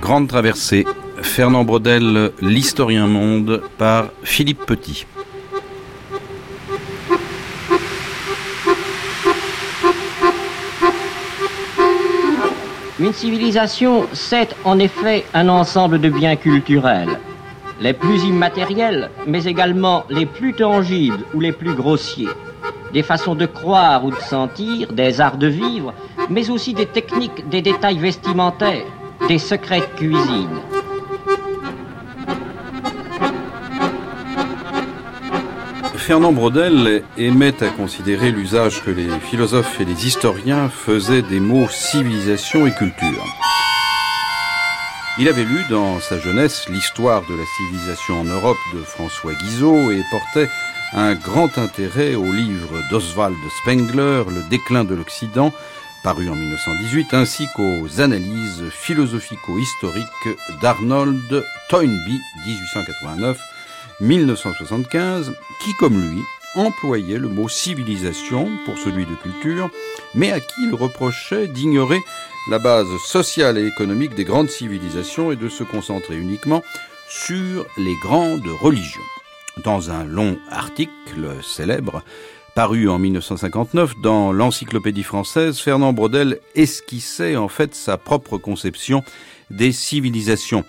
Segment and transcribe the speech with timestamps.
[0.00, 0.86] Grande traversée,
[1.20, 5.04] Fernand Brodel, L'historien monde, par Philippe Petit.
[13.00, 17.18] Une civilisation, c'est en effet un ensemble de biens culturels,
[17.80, 22.28] les plus immatériels, mais également les plus tangibles ou les plus grossiers,
[22.92, 25.92] des façons de croire ou de sentir, des arts de vivre,
[26.30, 28.86] mais aussi des techniques, des détails vestimentaires,
[29.28, 30.60] des secrets de cuisine.
[35.96, 41.66] Fernand Brodel aimait à considérer l'usage que les philosophes et les historiens faisaient des mots
[41.68, 43.45] civilisation et culture.
[45.18, 49.90] Il avait lu dans sa jeunesse l'histoire de la civilisation en Europe de François Guizot
[49.90, 50.50] et portait
[50.92, 55.54] un grand intérêt au livre d'Oswald Spengler, Le déclin de l'Occident,
[56.04, 60.04] paru en 1918, ainsi qu'aux analyses philosophico-historiques
[60.60, 62.20] d'Arnold Toynbee,
[64.02, 65.32] 1889-1975,
[65.64, 66.20] qui, comme lui,
[66.56, 69.70] employait le mot civilisation pour celui de culture,
[70.14, 72.00] mais à qui il reprochait d'ignorer
[72.50, 76.62] la base sociale et économique des grandes civilisations et de se concentrer uniquement
[77.08, 79.00] sur les grandes religions.
[79.64, 82.02] Dans un long article célèbre,
[82.54, 89.02] paru en 1959 dans l'Encyclopédie française, Fernand Brodel esquissait en fait sa propre conception
[89.50, 90.64] des civilisations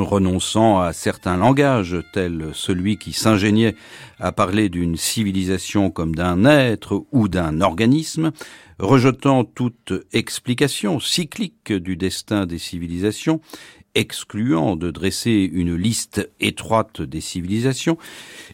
[0.00, 3.76] renonçant à certains langages, tels celui qui s'ingéniait
[4.18, 8.32] à parler d'une civilisation comme d'un être ou d'un organisme,
[8.78, 13.40] rejetant toute explication cyclique du destin des civilisations,
[13.94, 17.98] excluant de dresser une liste étroite des civilisations,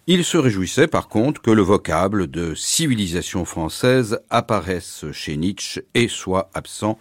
[0.06, 6.08] il se réjouissait par contre que le vocable de civilisation française apparaisse chez Nietzsche et
[6.08, 6.98] soit absent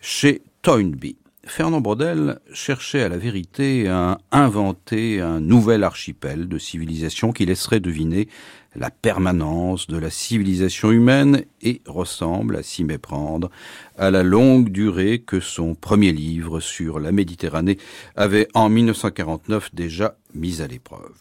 [0.00, 1.19] chez Toynbee.
[1.46, 7.80] Fernand Brodel cherchait à la vérité à inventer un nouvel archipel de civilisation qui laisserait
[7.80, 8.28] deviner
[8.76, 13.50] la permanence de la civilisation humaine et ressemble à s'y méprendre
[13.96, 17.78] à la longue durée que son premier livre sur la Méditerranée
[18.16, 21.14] avait en 1949 déjà mis à l'épreuve.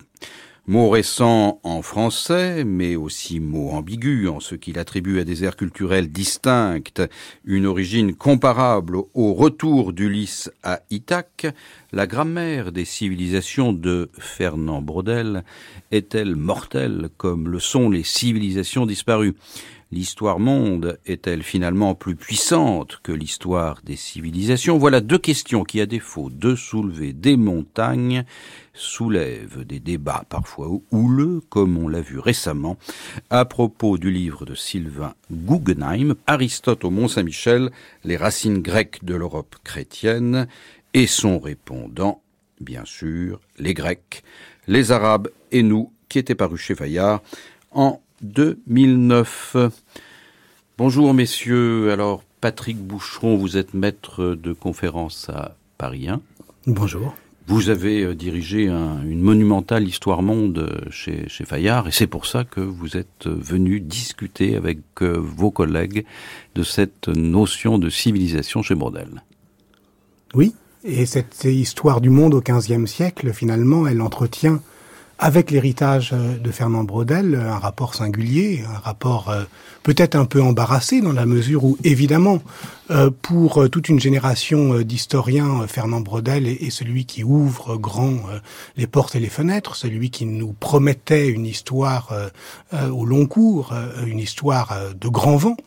[0.69, 5.55] Mot récent en français, mais aussi mot ambigu en ce qu'il attribue à des aires
[5.55, 7.01] culturelles distinctes.
[7.43, 11.47] Une origine comparable au retour d'Ulysse à Ithaque,
[11.91, 15.43] la grammaire des civilisations de Fernand Brodel
[15.89, 19.33] est-elle mortelle comme le sont les civilisations disparues?
[19.91, 24.77] L'histoire monde est-elle finalement plus puissante que l'histoire des civilisations?
[24.77, 28.23] Voilà deux questions qui, à défaut de soulever des montagnes,
[28.75, 32.77] soulèvent des débats parfois houleux, comme on l'a vu récemment,
[33.31, 37.71] à propos du livre de Sylvain Guggenheim, Aristote au Mont-Saint-Michel,
[38.03, 40.47] les racines grecques de l'Europe chrétienne,
[40.93, 42.21] et son répondant,
[42.61, 44.23] bien sûr, les Grecs,
[44.67, 47.23] les Arabes et nous, qui était paru chez Fayard
[47.71, 49.55] en 2009.
[50.77, 56.21] Bonjour messieurs, alors Patrick Boucheron, vous êtes maître de conférence à Paris 1.
[56.67, 57.15] Bonjour.
[57.47, 62.27] Vous avez euh, dirigé une monumentale histoire monde euh, chez, chez Fayard et c'est pour
[62.27, 66.05] ça que vous êtes euh, venu discuter avec vos collègues
[66.53, 69.23] de cette notion de civilisation chez Brodel.
[70.35, 70.53] Oui,
[70.83, 74.61] et cette histoire du monde au XVe siècle, finalement, elle entretient
[75.19, 79.43] avec l'héritage euh, de Fernand Braudel, un rapport singulier, un rapport euh,
[79.83, 82.41] peut-être un peu embarrassé dans la mesure où, évidemment,
[82.89, 88.15] euh, pour toute une génération d'historiens, Fernand Braudel est, celui qui ouvre grand
[88.77, 92.13] les portes et les fenêtres, celui qui nous promettait une histoire
[92.91, 93.73] au long cours,
[94.05, 95.57] une histoire de grand vent.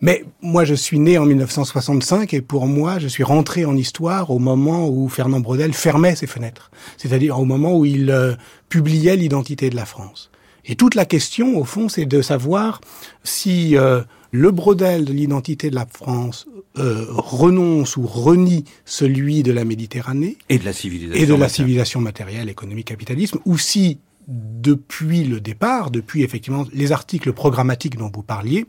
[0.00, 4.30] Mais moi, je suis né en 1965 et pour moi, je suis rentré en histoire
[4.30, 8.34] au moment où Fernand Brodel fermait ses fenêtres, c'est-à-dire au moment où il euh,
[8.68, 10.30] publiait l'identité de la France.
[10.64, 12.80] Et toute la question, au fond, c'est de savoir
[13.24, 16.46] si euh, le Brodel de l'identité de la France
[16.76, 21.48] euh, renonce ou renie celui de la Méditerranée et de la civilisation et de la
[21.48, 23.98] civilisation matérielle, économique, capitalisme, ou si
[24.28, 28.66] depuis le départ, depuis effectivement les articles programmatiques dont vous parliez,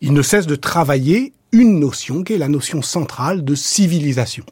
[0.00, 4.44] il ne cesse de travailler une notion qui est la notion centrale de civilisation.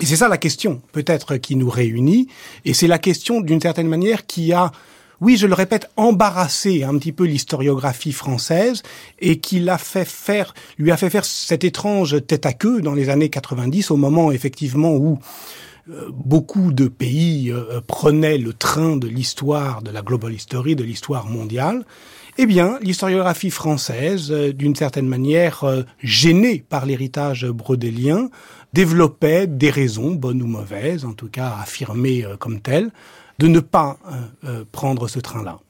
[0.00, 2.28] Et c'est ça la question, peut-être, qui nous réunit,
[2.64, 4.72] et c'est la question, d'une certaine manière, qui a,
[5.20, 8.82] oui, je le répète, embarrassé un petit peu l'historiographie française,
[9.20, 12.94] et qui l'a fait faire, lui a fait faire cette étrange tête à queue dans
[12.94, 15.18] les années 90, au moment, effectivement, où
[15.88, 20.82] euh, beaucoup de pays euh, prenaient le train de l'histoire, de la global history, de
[20.82, 21.84] l'histoire mondiale,
[22.38, 25.64] eh bien, l'historiographie française, d'une certaine manière
[26.02, 28.28] gênée par l'héritage brodélien,
[28.72, 32.90] développait des raisons, bonnes ou mauvaises, en tout cas affirmées comme telles,
[33.38, 33.98] de ne pas
[34.72, 35.60] prendre ce train-là.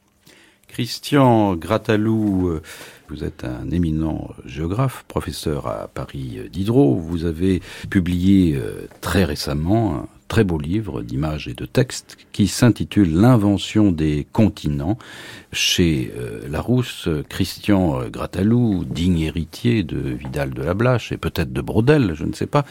[0.75, 2.61] Christian Gratalou, euh,
[3.07, 6.95] vous êtes un éminent géographe, professeur à Paris Diderot.
[6.95, 13.13] Vous avez publié euh, très récemment très beau livre d'images et de textes qui s'intitule
[13.13, 14.97] L'invention des continents
[15.51, 17.07] chez euh, Larousse.
[17.29, 22.33] Christian Gratalou, digne héritier de Vidal de la Blache et peut-être de Brodel, je ne
[22.33, 22.65] sais pas.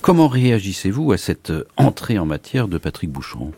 [0.00, 3.52] Comment réagissez-vous à cette entrée en matière de Patrick Boucheron?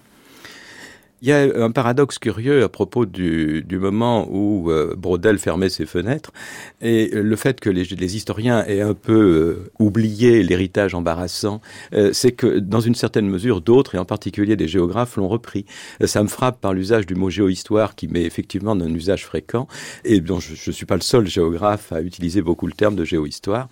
[1.23, 5.69] Il y a un paradoxe curieux à propos du, du moment où euh, Brodel fermait
[5.69, 6.33] ses fenêtres
[6.81, 11.61] et le fait que les, les historiens aient un peu euh, oublié l'héritage embarrassant,
[11.95, 15.65] euh, c'est que dans une certaine mesure, d'autres, et en particulier des géographes, l'ont repris.
[16.05, 19.69] ça me frappe par l'usage du mot géohistoire qui m'est effectivement d'un usage fréquent
[20.05, 23.05] et dont je ne suis pas le seul géographe à utiliser beaucoup le terme de
[23.05, 23.69] géohistoire.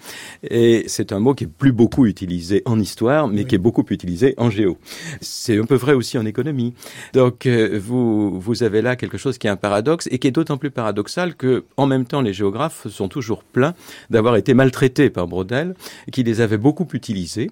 [0.49, 3.85] Et c'est un mot qui est plus beaucoup utilisé en histoire, mais qui est beaucoup
[3.91, 4.79] utilisé en géo.
[5.21, 6.75] C'est un peu vrai aussi en économie.
[7.13, 10.31] Donc, donc vous, vous avez là quelque chose qui est un paradoxe et qui est
[10.31, 13.75] d'autant plus paradoxal que, en même temps, les géographes sont toujours pleins
[14.11, 15.75] d'avoir été maltraités par Brodel,
[16.13, 17.51] qui les avait beaucoup utilisés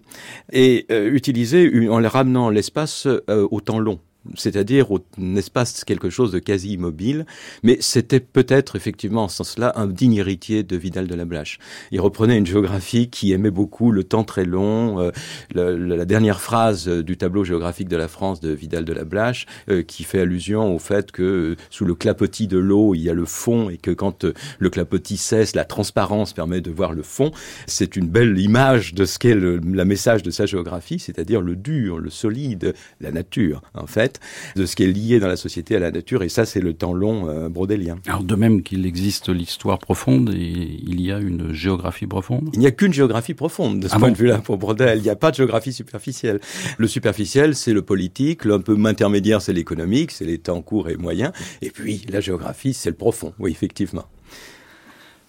[0.52, 3.99] et euh, utilisés en les ramenant l'espace euh, au temps long
[4.37, 4.89] c'est-à-dire
[5.21, 7.27] un espace quelque chose de quasi immobile,
[7.63, 11.59] mais c'était peut-être effectivement en ce sens-là un digne héritier de Vidal de la Blache.
[11.91, 15.11] Il reprenait une géographie qui aimait beaucoup le temps très long, euh,
[15.55, 19.83] la dernière phrase du tableau géographique de la France de Vidal de la Blache, euh,
[19.83, 23.15] qui fait allusion au fait que euh, sous le clapotis de l'eau, il y a
[23.15, 24.27] le fond, et que quand
[24.59, 27.31] le clapotis cesse, la transparence permet de voir le fond.
[27.67, 31.99] C'est une belle image de ce qu'est le message de sa géographie, c'est-à-dire le dur,
[31.99, 34.18] le solide, la nature, en fait
[34.56, 36.73] de ce qui est lié dans la société à la nature, et ça, c'est le
[36.73, 37.97] temps long euh, brodélien.
[38.06, 42.50] Alors, de même qu'il existe l'histoire profonde, et il y a une géographie profonde?
[42.53, 44.99] Il n'y a qu'une géographie profonde, de ce ah point de vue-là, pour Brodel.
[44.99, 46.41] Il n'y a pas de géographie superficielle.
[46.76, 50.97] Le superficiel, c'est le politique, un peu intermédiaire, c'est l'économique, c'est les temps courts et
[50.97, 51.32] moyens,
[51.62, 54.05] et puis la géographie, c'est le profond, oui, effectivement.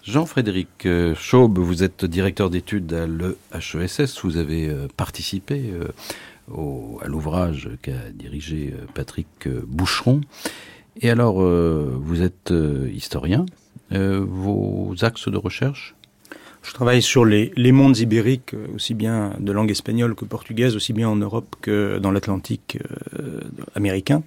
[0.02, 4.88] Jean-Frédéric euh, Schaub, vous êtes directeur d'études à l'EHESS, vous avez euh,
[7.02, 10.20] à l'ouvrage qu'a dirigé euh, Patrick euh, Boucheron.
[11.00, 12.52] Et alors, euh, vous êtes
[12.92, 13.46] historien.
[13.90, 15.94] vos axes de recherche?
[16.62, 20.92] Je travaille sur les, les, mondes ibériques, aussi bien de langue espagnole que portugaise, aussi
[20.92, 22.78] bien en Europe que dans l'Atlantique
[23.74, 24.22] américain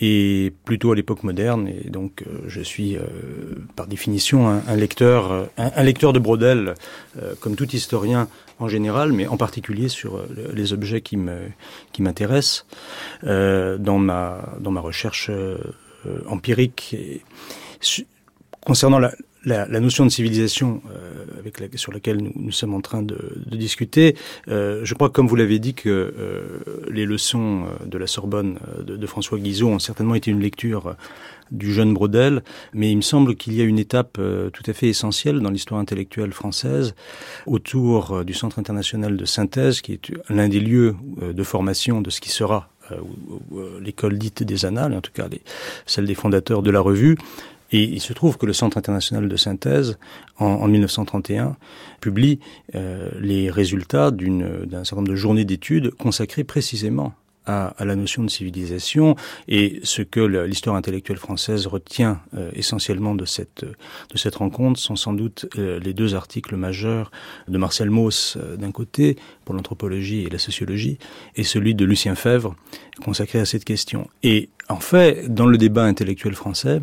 [0.00, 1.68] et plutôt à l'époque moderne.
[1.68, 3.02] Et donc, euh, je suis euh,
[3.76, 6.74] par définition un, lecteur, euh, un, lecteur de Brodel,
[7.40, 10.22] comme tout historien en général, mais en particulier sur
[10.54, 11.38] les objets qui me
[11.92, 12.66] qui m'intéressent
[13.22, 15.30] dans ma dans ma recherche
[16.26, 16.96] empirique.
[18.64, 19.12] Concernant la,
[19.44, 23.02] la, la, notion de civilisation euh, avec la, sur laquelle nous, nous, sommes en train
[23.02, 24.16] de, de discuter,
[24.48, 26.60] euh, je crois comme vous l'avez dit que euh,
[26.90, 30.40] les leçons euh, de la Sorbonne euh, de, de, François Guizot ont certainement été une
[30.40, 30.94] lecture
[31.50, 32.42] du jeune Brodel,
[32.74, 34.20] mais il me semble qu'il y a une étape
[34.52, 36.94] tout à fait essentielle dans l'histoire intellectuelle française
[37.46, 42.20] autour du Centre international de synthèse, qui est l'un des lieux de formation de ce
[42.20, 42.68] qui sera
[43.80, 45.26] l'école dite des annales, en tout cas
[45.86, 47.16] celle des fondateurs de la revue,
[47.72, 49.98] et il se trouve que le Centre international de synthèse,
[50.38, 51.56] en, en 1931,
[52.00, 52.40] publie
[52.74, 57.14] euh, les résultats d'un certain nombre de journées d'études consacrées précisément
[57.46, 59.16] à, à, la notion de civilisation
[59.48, 64.96] et ce que l'histoire intellectuelle française retient euh, essentiellement de cette, de cette rencontre sont
[64.96, 67.10] sans doute euh, les deux articles majeurs
[67.48, 70.98] de Marcel Mauss euh, d'un côté pour l'anthropologie et la sociologie
[71.36, 72.54] et celui de Lucien Fèvre
[73.02, 74.08] consacré à cette question.
[74.22, 76.80] Et en fait, dans le débat intellectuel français,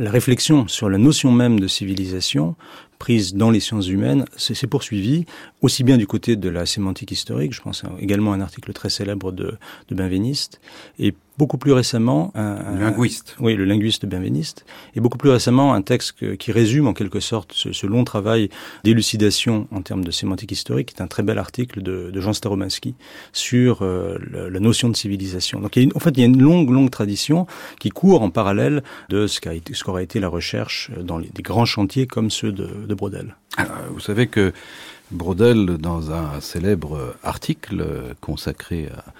[0.00, 2.56] la réflexion sur la notion même de civilisation
[2.98, 5.26] prise dans les sciences humaines s'est poursuivie,
[5.60, 8.88] aussi bien du côté de la sémantique historique, je pense également à un article très
[8.88, 10.60] célèbre de, de Benveniste,
[10.98, 13.36] et beaucoup plus récemment un, linguiste.
[13.40, 17.52] oui, le linguiste benveniste, et beaucoup plus récemment un texte qui résume en quelque sorte
[17.54, 18.50] ce, long travail
[18.84, 22.32] d'élucidation en termes de sémantique historique, qui est un très bel article de, de Jean
[22.32, 22.94] Staromansky
[23.32, 25.60] sur euh, la, notion de civilisation.
[25.60, 27.46] Donc, il y a en fait, il y a une longue, longue tradition
[27.78, 31.42] qui court en parallèle de ce qu'aura été, ce été la recherche dans les, des
[31.42, 33.36] grands chantiers comme ceux de, de Brodel.
[33.56, 34.52] Alors, vous savez que
[35.10, 37.84] Brodel, dans un célèbre article
[38.20, 39.12] consacré à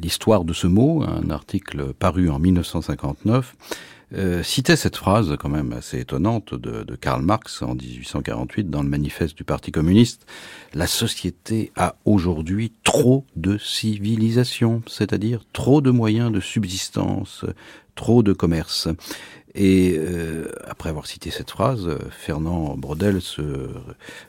[0.00, 3.54] l'histoire de ce mot, un article paru en 1959,
[4.12, 8.82] euh, citait cette phrase quand même assez étonnante de, de Karl Marx en 1848 dans
[8.82, 10.26] le manifeste du Parti communiste.
[10.74, 17.44] La société a aujourd'hui trop de civilisation, c'est-à-dire trop de moyens de subsistance,
[17.94, 18.88] trop de commerce.
[19.54, 23.42] Et euh, après avoir cité cette phrase, Fernand Brodel se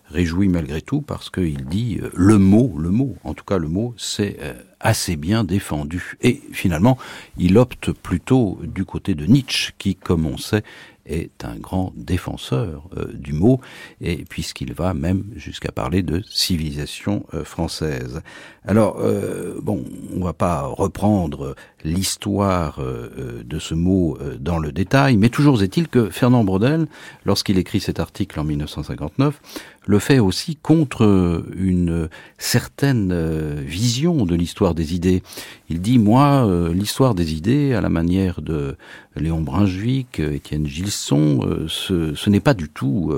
[0.09, 3.67] réjouit malgré tout parce qu'il dit euh, le mot, le mot, en tout cas le
[3.67, 6.17] mot, c'est euh, assez bien défendu.
[6.21, 6.97] Et finalement,
[7.37, 10.63] il opte plutôt du côté de Nietzsche, qui, comme on sait,
[11.05, 13.59] est un grand défenseur euh, du mot,
[14.01, 18.21] et puisqu'il va même jusqu'à parler de civilisation euh, française.
[18.67, 19.83] Alors, euh, bon,
[20.15, 26.11] on va pas reprendre l'histoire de ce mot dans le détail, mais toujours est-il que
[26.11, 26.85] Fernand Brodel,
[27.25, 29.41] lorsqu'il écrit cet article en 1959,
[29.87, 35.23] le fait aussi contre une certaine vision de l'histoire des idées.
[35.69, 38.75] Il dit, moi, l'histoire des idées, à la manière de
[39.15, 43.11] Léon Brunswick, Étienne Gilson, euh, ce n'est pas du tout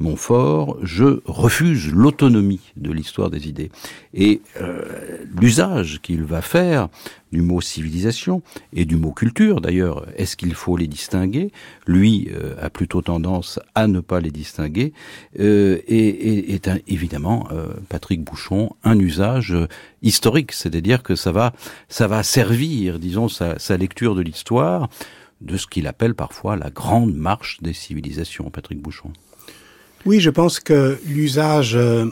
[0.00, 0.78] euh, mon fort.
[0.82, 3.70] Je refuse l'autonomie de l'histoire des idées.
[4.14, 4.82] Et euh,
[5.40, 6.88] l'usage qu'il va faire
[7.32, 8.42] du mot civilisation
[8.72, 11.52] et du mot culture, d'ailleurs, est-ce qu'il faut les distinguer?
[11.86, 12.28] Lui
[12.60, 14.92] a plutôt tendance à ne pas les distinguer.
[15.38, 17.46] et, est évidemment,
[17.88, 19.54] Patrick Bouchon, un usage
[20.02, 21.52] historique, c'est-à-dire que ça va,
[21.88, 24.88] ça va servir, disons, sa, sa lecture de l'histoire
[25.40, 29.12] de ce qu'il appelle parfois la grande marche des civilisations, Patrick Bouchon.
[30.06, 32.06] Oui, je pense que l'usage euh,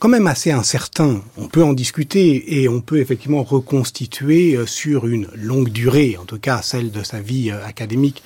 [0.00, 1.22] quand même assez incertain.
[1.36, 6.24] On peut en discuter et on peut effectivement reconstituer euh, sur une longue durée, en
[6.24, 8.24] tout cas celle de sa vie euh, académique,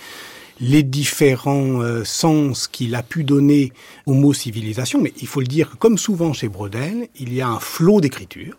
[0.61, 3.73] les différents sens qu'il a pu donner
[4.07, 5.01] au mot civilisation.
[5.01, 8.57] Mais il faut le dire, comme souvent chez Brodel, il y a un flot d'écriture.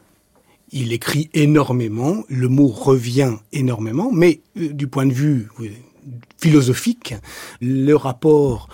[0.71, 5.47] Il écrit énormément, le mot revient énormément, mais du point de vue
[6.37, 7.15] philosophique,
[7.61, 8.67] le rapport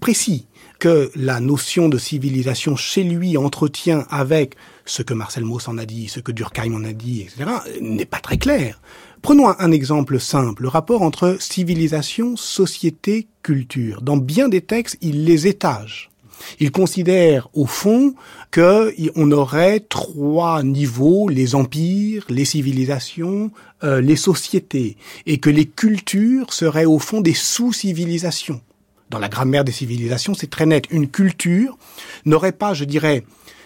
[0.00, 0.46] précis
[0.80, 4.56] que la notion de civilisation chez lui entretient avec
[4.86, 8.06] ce que Marcel Mauss en a dit, ce que Durkheim en a dit, etc., n'est
[8.06, 8.80] pas très clair.
[9.22, 14.00] Prenons un exemple simple, le rapport entre civilisation, société, culture.
[14.00, 16.10] Dans bien des textes, il les étage.
[16.58, 18.14] Il considère au fond
[18.50, 23.50] qu'on aurait trois niveaux, les empires, les civilisations,
[23.84, 24.96] euh, les sociétés,
[25.26, 28.62] et que les cultures seraient au fond des sous-civilisations.
[29.10, 30.86] Dans la grammaire des civilisations, c'est très net.
[30.90, 31.76] Une culture
[32.24, 33.24] n'aurait pas, je dirais,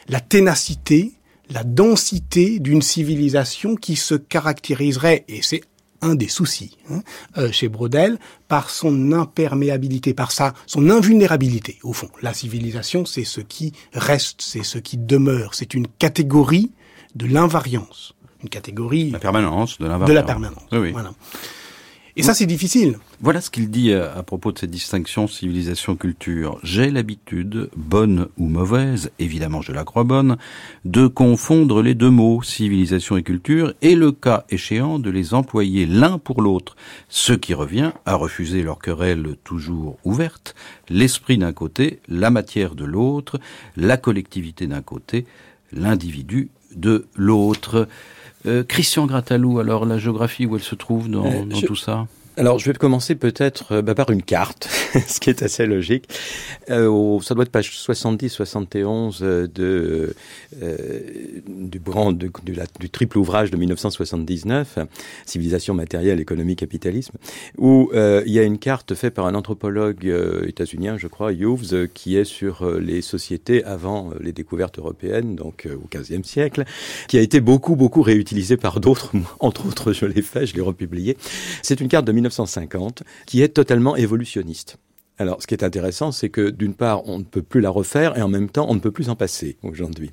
[0.09, 1.13] la ténacité,
[1.51, 5.63] la densité d'une civilisation qui se caractériserait, et c'est
[6.05, 7.03] un des soucis hein,
[7.39, 12.11] euh, chez Brodel par son imperméabilité, par sa son invulnérabilité au fond.
[12.23, 16.73] La civilisation, c'est ce qui reste, c'est ce qui demeure, c'est une catégorie
[17.15, 20.09] de l'invariance, une catégorie la permanence de l'invariance.
[20.09, 20.69] De la permanence.
[20.73, 21.13] Oui, Voilà.
[22.17, 22.99] Et ça, c'est difficile.
[23.21, 26.61] Voilà ce qu'il dit euh, à propos de cette distinction civilisation-culture.
[26.63, 30.37] J'ai l'habitude, bonne ou mauvaise, évidemment je la crois bonne,
[30.85, 35.87] de confondre les deux mots, civilisation et culture, et le cas échéant de les employer
[35.87, 36.77] l'un pour l'autre,
[37.09, 40.55] ce qui revient à refuser leur querelle toujours ouverte,
[40.89, 43.41] l'esprit d'un côté, la matière de l'autre,
[43.77, 45.27] la collectivité d'un côté,
[45.73, 47.89] l'individu de l'autre.
[48.47, 52.07] Euh, Christian Gratalou, alors la géographie où elle se trouve dans, euh, dans tout ça?
[52.37, 54.69] Alors, je vais commencer peut-être euh, bah, par une carte,
[55.07, 56.09] ce qui est assez logique.
[56.71, 60.15] Euh, ça doit être page 70-71 euh, de,
[60.61, 60.99] euh,
[61.47, 62.31] du, grand, de,
[62.81, 64.79] du triple ouvrage de 1979,
[65.27, 67.17] Civilisation matérielle, économie, capitalisme,
[67.59, 70.13] où il y a une carte faite par un anthropologue
[70.47, 75.87] états-unien, je crois, Hughes, qui est sur les sociétés avant les découvertes européennes, donc au
[75.97, 76.65] XVe siècle,
[77.09, 80.63] qui a été beaucoup, beaucoup réutilisée par d'autres, entre autres, je l'ai fait, je l'ai
[80.63, 81.17] republié.
[81.63, 84.79] C'est une carte de 1950, qui est totalement évolutionniste.
[85.17, 88.19] Alors, ce qui est intéressant, c'est que d'une part, on ne peut plus la refaire
[88.19, 90.11] et en même temps, on ne peut plus en passer aujourd'hui.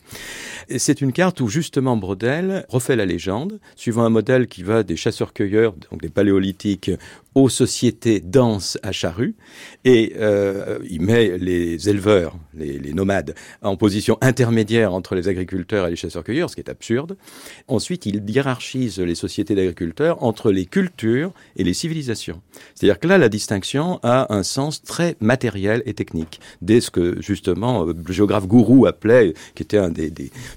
[0.78, 4.96] C'est une carte où justement Brodel refait la légende, suivant un modèle qui va des
[4.96, 6.92] chasseurs-cueilleurs, donc des paléolithiques,
[7.34, 9.36] aux sociétés denses à charrues
[9.86, 15.88] et euh, il met les éleveurs, les, les, nomades, en position intermédiaire entre les agriculteurs
[15.88, 17.16] et les chasseurs-cueilleurs, ce qui est absurde.
[17.70, 22.42] Ensuite, il hiérarchise les sociétés d'agriculteurs entre les cultures et les civilisations.
[22.76, 26.42] C'est-à-dire que là, la distinction a un sens très matériel et technique.
[26.62, 30.12] Dès ce que justement le géographe Gourou appelait, qui était un des,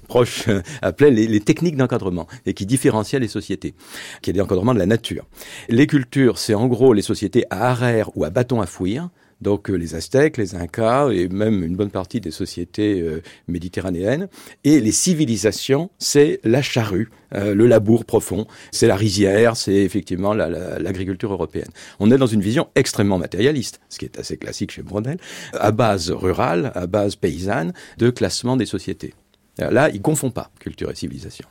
[0.09, 0.43] proches,
[0.81, 3.75] appelait les, les techniques d'encadrement et qui différenciait les sociétés,
[4.21, 5.23] qui est l'encadrement de la nature.
[5.69, 9.09] Les cultures, c'est en gros les sociétés à arère ou à bâton à fouir,
[9.45, 14.27] Donc euh, les Aztèques, les Incas et même une bonne partie des sociétés euh, méditerranéennes.
[14.63, 20.33] Et les civilisations, c'est la charrue, euh, le labour profond, c'est la rizière, c'est effectivement
[20.33, 21.69] l'agriculture européenne.
[21.99, 25.19] On est dans une vision extrêmement matérialiste, ce qui est assez classique chez Brodel,
[25.53, 29.13] à base rurale, à base paysanne, de classement des sociétés.
[29.59, 31.47] Là, il confond pas culture et civilisation.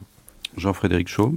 [0.57, 1.37] Jean-Frédéric Chaud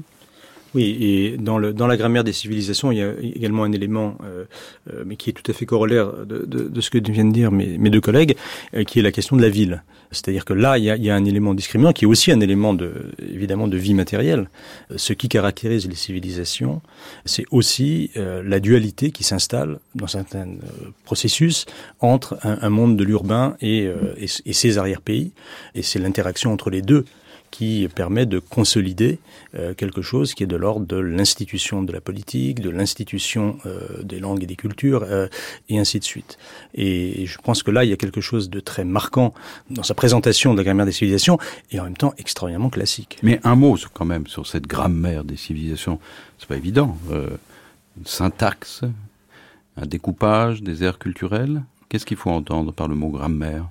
[0.76, 4.18] oui, et dans, le, dans la grammaire des civilisations, il y a également un élément,
[4.24, 4.46] euh,
[4.92, 7.52] euh, mais qui est tout à fait corollaire de, de, de ce que viennent dire
[7.52, 8.36] mes, mes deux collègues,
[8.74, 9.84] euh, qui est la question de la ville.
[10.12, 12.32] C'est-à-dire que là, il y, a, il y, a, un élément discriminant qui est aussi
[12.32, 14.50] un élément de, évidemment, de vie matérielle.
[14.96, 16.82] Ce qui caractérise les civilisations,
[17.26, 20.48] c'est aussi la dualité qui s'installe dans certains
[21.04, 21.66] processus
[22.00, 25.34] entre un, un monde de l'urbain et, et, et ses arrière-pays,
[25.76, 27.04] et c'est l'interaction entre les deux
[27.58, 29.18] qui permet de consolider
[29.56, 34.04] euh, quelque chose qui est de l'ordre de l'institution de la politique, de l'institution euh,
[34.04, 35.28] des langues et des cultures, euh,
[35.68, 36.38] et ainsi de suite.
[36.76, 39.34] Et je pense que là, il y a quelque chose de très marquant
[39.72, 41.40] dans sa présentation de la grammaire des civilisations,
[41.72, 43.18] et en même temps extraordinairement classique.
[43.24, 46.00] Mais un mot quand même sur cette grammaire des civilisations,
[46.38, 46.96] c'est pas évident.
[47.10, 48.82] une syntaxe,
[49.78, 51.64] un découpage des aires culturelles.
[51.90, 53.68] Qu'est-ce qu'il faut entendre par le mot grammaire?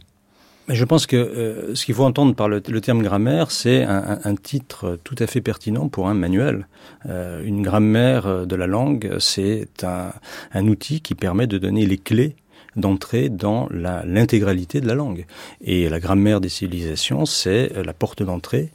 [0.68, 3.85] Mais je pense que euh, ce qu'il faut entendre par le, le terme grammaire, c'est
[3.85, 6.66] un, un, titre tout à fait pertinent pour un manuel.
[7.08, 10.12] Euh, une grammaire de la langue, c'est un,
[10.52, 12.37] un, outil qui permet de donner les clés
[12.75, 15.25] d'entrer dans l'intégralité de la langue.
[15.62, 18.70] Et la grammaire des civilisations, c'est la porte d'entrée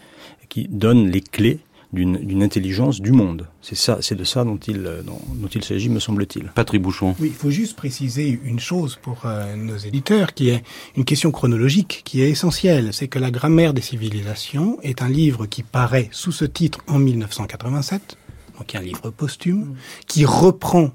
[0.50, 1.60] qui donne les clés
[1.94, 3.48] d'une intelligence du monde.
[3.62, 6.46] C'est ça, c'est de ça dont il, dont, dont il s'agit, me semble-t-il.
[6.56, 7.16] Patrick Bouchon.
[7.20, 10.64] Oui, il faut juste préciser une chose pour euh, nos éditeurs, qui est
[10.96, 12.94] une question chronologique qui est essentielle.
[12.94, 16.98] C'est que la grammaire des civilisations est un livre qui paraît sous ce titre en
[16.98, 18.18] 1987,
[18.58, 19.76] donc un livre posthume,
[20.08, 20.92] qui reprend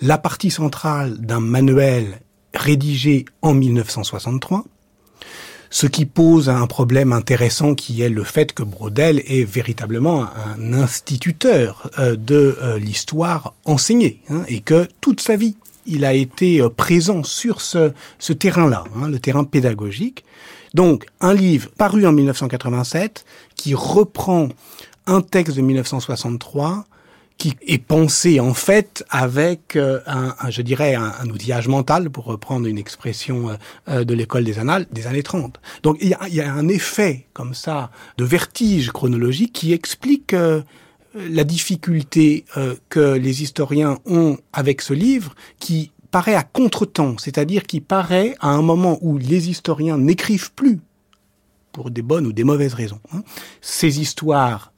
[0.00, 2.20] la partie centrale d'un manuel
[2.52, 4.64] rédigé en 1963
[5.70, 10.72] ce qui pose un problème intéressant qui est le fait que Brodel est véritablement un
[10.72, 15.56] instituteur euh, de euh, l'histoire enseignée hein, et que toute sa vie
[15.86, 20.24] il a été euh, présent sur ce, ce terrain-là, hein, le terrain pédagogique.
[20.74, 24.48] Donc un livre paru en 1987 qui reprend
[25.06, 26.86] un texte de 1963
[27.38, 32.08] qui est pensé en fait avec euh, un, un, je dirais un, un, outillage mental
[32.08, 33.54] pour reprendre une expression euh,
[33.88, 35.60] euh de l'école des annales des années 30.
[35.82, 40.32] Donc il y, a, y, a, un effet comme ça de vertige chronologique qui explique
[41.16, 47.16] euh, la difficulté euh, que les historiens ont avec ce livre qui paraît à contretemps,
[47.18, 50.80] c'est-à-dire qui paraît à un moment où les historiens n'écrivent plus
[51.72, 53.00] pour des bonnes ou des mauvaises raisons.
[53.12, 53.22] Hein,
[53.60, 54.72] ces histoires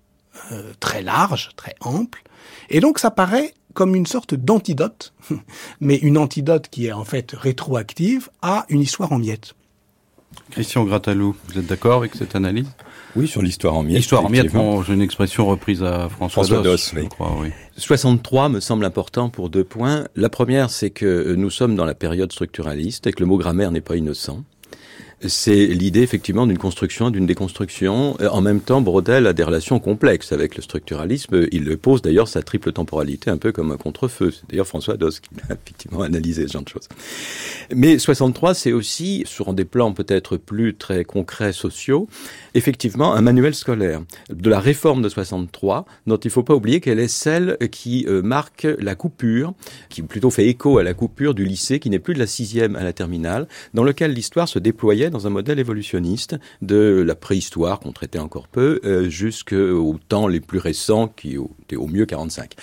[0.53, 2.23] euh, très larges, très amples,
[2.69, 5.13] et donc ça paraît comme une sorte d'antidote,
[5.81, 9.55] mais une antidote qui est en fait rétroactive à une histoire en miettes.
[10.51, 12.69] Christian Gratalou, vous êtes d'accord avec cette analyse?
[13.17, 13.99] Oui, sur l'histoire en miettes.
[13.99, 17.09] L'histoire en miettes, bon, j'ai une expression reprise à François, François Doss, oui.
[17.09, 17.49] Crois, oui.
[17.77, 20.07] 63 me semble important pour deux points.
[20.15, 23.71] La première, c'est que nous sommes dans la période structuraliste et que le mot grammaire
[23.71, 24.45] n'est pas innocent
[25.27, 28.17] c'est l'idée effectivement d'une construction, d'une déconstruction.
[28.31, 31.47] En même temps, Brodel a des relations complexes avec le structuralisme.
[31.51, 34.31] Il pose d'ailleurs sa triple temporalité un peu comme un contre-feu.
[34.31, 36.89] C'est d'ailleurs François Dos qui a effectivement analysé ce genre de choses.
[37.75, 42.09] Mais 63, c'est aussi, sur des plans peut-être plus très concrets sociaux,
[42.55, 46.81] effectivement un manuel scolaire de la réforme de 63, dont il ne faut pas oublier
[46.81, 49.55] qu'elle est celle qui euh, marque la coupure,
[49.89, 52.77] qui plutôt fait écho à la coupure du lycée, qui n'est plus de la sixième
[52.77, 57.81] à la terminale, dans lequel l'histoire se déployait dans un modèle évolutionniste de la préhistoire
[57.81, 62.55] qu'on traitait encore peu euh, jusqu'aux temps les plus récents qui étaient au mieux 45.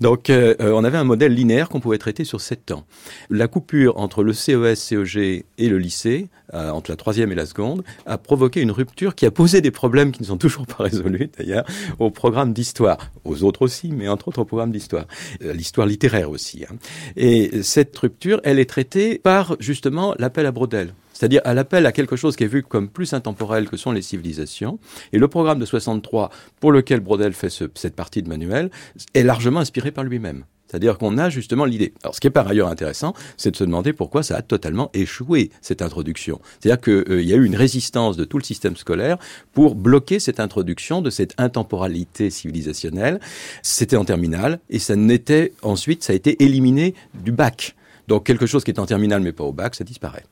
[0.00, 2.84] Donc euh, on avait un modèle linéaire qu'on pouvait traiter sur sept ans.
[3.28, 7.46] La coupure entre le CES, CEG et le lycée, euh, entre la troisième et la
[7.46, 10.82] seconde, a provoqué une rupture qui a posé des problèmes qui ne sont toujours pas
[10.84, 11.64] résolus d'ailleurs
[11.98, 15.06] au programme d'histoire, aux autres aussi, mais entre autres au programme d'histoire,
[15.42, 16.64] euh, l'histoire littéraire aussi.
[16.64, 16.74] Hein.
[17.16, 21.92] Et cette rupture, elle est traitée par justement l'appel à Brodel c'est-à-dire à, l'appel à
[21.92, 24.78] quelque chose qui est vu comme plus intemporel que sont les civilisations.
[25.12, 26.30] Et le programme de 63,
[26.60, 28.70] pour lequel Brodel fait ce, cette partie de manuel,
[29.12, 30.44] est largement inspiré par lui-même.
[30.66, 31.92] C'est-à-dire qu'on a justement l'idée.
[32.02, 34.88] Alors, ce qui est par ailleurs intéressant, c'est de se demander pourquoi ça a totalement
[34.94, 36.40] échoué, cette introduction.
[36.58, 39.18] C'est-à-dire qu'il euh, y a eu une résistance de tout le système scolaire
[39.52, 43.20] pour bloquer cette introduction de cette intemporalité civilisationnelle.
[43.62, 47.76] C'était en terminale, et ça n'était, ensuite, ça a été éliminé du bac.
[48.08, 50.24] Donc, quelque chose qui est en terminale mais pas au bac, ça disparaît.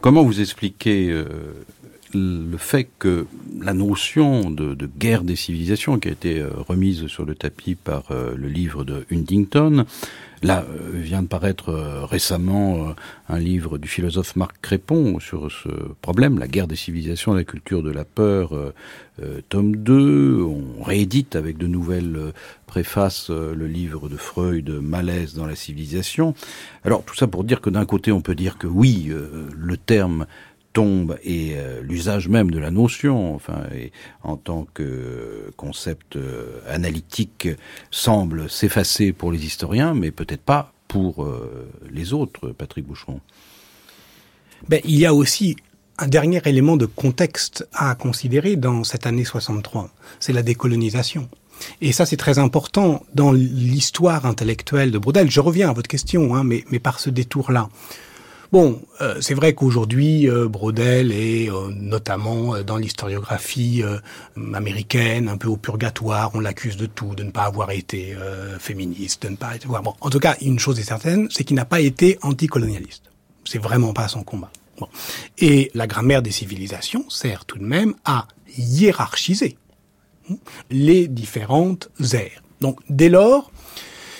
[0.00, 1.24] Comment vous expliquez euh,
[2.14, 3.26] le fait que
[3.60, 8.04] la notion de, guerre des civilisations qui a été euh, remise sur le tapis par
[8.10, 9.84] euh, le livre de Huntington.
[10.42, 11.72] Là euh, vient de paraître
[12.08, 12.94] récemment
[13.28, 15.68] un livre du philosophe Marc Crépon sur ce
[16.00, 18.52] problème, la guerre des civilisations, la culture de la peur,
[19.48, 20.40] tome 2.
[20.42, 22.32] On réédite avec de nouvelles
[22.66, 26.34] préfaces le livre de Freud, Malaise dans la civilisation.
[26.84, 30.26] Alors tout ça pour dire que d'un côté on peut dire que oui, le terme
[31.22, 33.62] et euh, l'usage même de la notion, enfin,
[34.22, 37.48] en tant que concept euh, analytique,
[37.90, 43.20] semble s'effacer pour les historiens, mais peut-être pas pour euh, les autres, Patrick Boucheron.
[44.68, 45.56] Ben, il y a aussi
[45.98, 51.28] un dernier élément de contexte à considérer dans cette année 63, c'est la décolonisation.
[51.80, 55.28] Et ça, c'est très important dans l'histoire intellectuelle de Brodel.
[55.28, 57.68] Je reviens à votre question, hein, mais par ce détour-là.
[58.50, 63.82] Bon, euh, c'est vrai qu'aujourd'hui, euh, Brodel est euh, notamment dans l'historiographie
[64.54, 66.30] américaine un peu au purgatoire.
[66.32, 68.16] On l'accuse de tout, de ne pas avoir été
[68.58, 69.66] féministe, de ne pas être...
[69.66, 73.04] Bon, en tout cas, une chose est certaine, c'est qu'il n'a pas été anticolonialiste.
[73.44, 74.50] C'est vraiment pas son combat.
[74.78, 74.88] Bon.
[75.38, 79.58] Et la grammaire des civilisations sert tout de même à hiérarchiser
[80.30, 80.36] hein,
[80.70, 82.42] les différentes aires.
[82.60, 83.50] Donc, dès lors,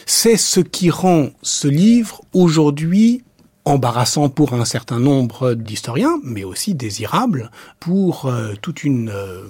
[0.07, 3.23] c'est ce qui rend ce livre aujourd'hui
[3.69, 7.51] embarrassant pour un certain nombre d'historiens, mais aussi désirable
[7.81, 9.43] pour euh, toute une euh,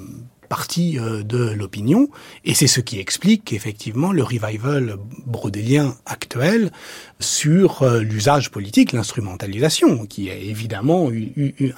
[0.48, 2.08] partie euh, de l'opinion,
[2.44, 6.72] et c'est ce qui explique effectivement le revival brodélien actuel
[7.20, 11.10] sur l'usage politique, l'instrumentalisation, qui est évidemment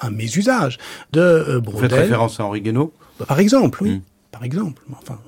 [0.01, 0.77] un mésusage
[1.11, 1.89] de Brodel.
[1.89, 2.93] Vous faites référence à Henri Guénaud?
[3.27, 3.91] Par exemple, oui.
[3.91, 4.01] Hmm.
[4.31, 4.81] Par exemple.
[4.93, 5.19] Enfin,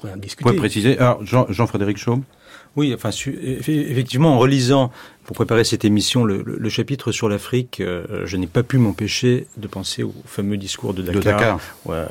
[0.00, 0.44] pourrait en discuter.
[0.44, 0.98] Vous pouvez préciser.
[0.98, 2.24] Alors, Jean-Frédéric Chaume
[2.76, 4.92] oui, enfin, effectivement, en relisant
[5.24, 9.66] pour préparer cette émission le, chapitre sur l'Afrique, euh, je n'ai pas pu m'empêcher de
[9.66, 11.60] penser au fameux discours de Dakar, de Dakar.
[11.88, 12.06] Euh,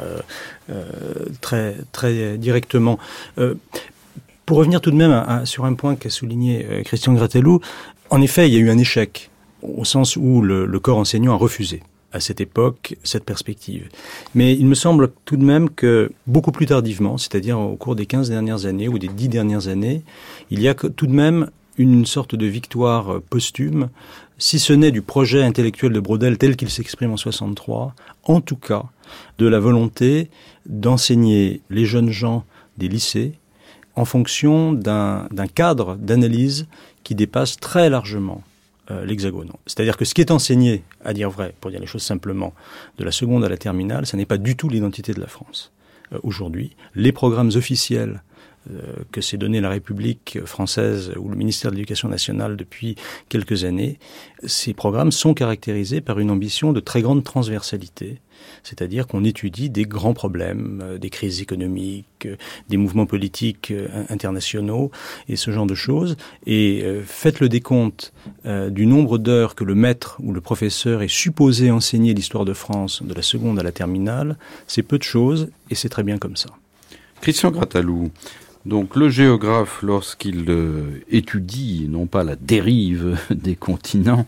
[0.70, 0.86] euh,
[1.40, 3.00] très très directement.
[4.46, 7.62] pour revenir tout de même sur un point qu'a souligné Christian Gratelou,
[8.10, 9.30] en effet, il y a eu un échec
[9.62, 13.90] au sens où le corps enseignant a refusé à cette époque cette perspective.
[14.36, 18.06] Mais il me semble tout de même que beaucoup plus tardivement, c'est-à-dire au cours des
[18.06, 20.04] 15 dernières années ou des 10 dernières années,
[20.50, 23.90] il y a tout de même une sorte de victoire posthume,
[24.38, 27.94] si ce n'est du projet intellectuel de Brodel tel qu'il s'exprime en 63,
[28.24, 28.84] en tout cas
[29.38, 30.30] de la volonté
[30.66, 32.44] d'enseigner les jeunes gens
[32.78, 33.34] des lycées
[33.96, 36.68] en fonction d'un cadre d'analyse
[37.04, 38.44] qui dépasse très largement
[38.92, 39.52] euh, l'hexagone.
[39.66, 42.54] C'est-à-dire que ce qui est enseigné, à dire vrai, pour dire les choses simplement,
[42.98, 45.72] de la seconde à la terminale, ça n'est pas du tout l'identité de la France.
[46.14, 48.24] Euh, aujourd'hui, les programmes officiels
[49.12, 52.96] que s'est donné la République française ou le ministère de l'Éducation nationale depuis
[53.30, 54.00] quelques années,
[54.46, 58.20] ces programmes sont caractérisés par une ambition de très grande transversalité
[58.64, 62.36] c'est-à-dire qu'on étudie des grands problèmes, euh, des crises économiques, euh,
[62.70, 64.92] des mouvements politiques euh, internationaux
[65.28, 66.18] et ce genre de choses.
[66.46, 68.14] Et faites le décompte
[68.46, 73.04] du nombre d'heures que le maître ou le professeur est supposé enseigner l'histoire de France
[73.04, 76.36] de la seconde à la terminale, c'est peu de choses et c'est très bien comme
[76.36, 76.50] ça.
[77.22, 78.12] Christian Gratalou,
[78.70, 84.28] donc le géographe, lorsqu'il euh, étudie non pas la dérive des continents,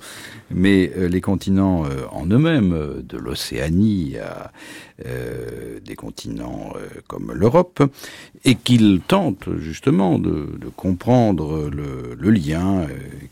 [0.49, 4.51] mais euh, les continents euh, en eux-mêmes, de l'Océanie à
[5.83, 6.73] des continents
[7.07, 7.81] comme l'Europe,
[8.45, 12.85] et qu'il tente justement de, comprendre le, lien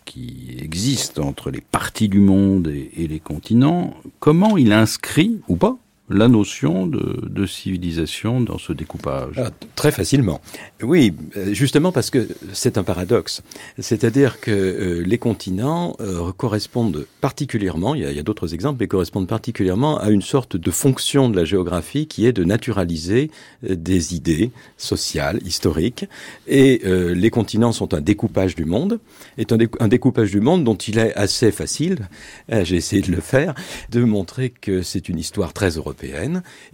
[0.05, 5.77] qui existe entre les parties du monde et les continents, comment il inscrit ou pas
[6.09, 10.41] la notion de, civilisation dans ce découpage ah, Très facilement.
[10.83, 13.41] Oui, euh, justement parce que c'est un paradoxe.
[13.79, 19.27] C'est-à-dire que euh, les continents euh, correspondent particulièrement, il y a, d'autres exemples, mais correspondent
[19.27, 23.31] particulièrement à une sorte de fonction de la géographie qui est de naturaliser
[23.63, 26.05] des idées sociales, historiques.
[26.47, 28.99] Et les continents sont un découpage du monde,
[29.37, 32.07] est un, un découpage du monde dont il est assez facile,
[32.49, 33.53] j'ai essayé de le faire,
[33.89, 35.98] de montrer que c'est une histoire très européenne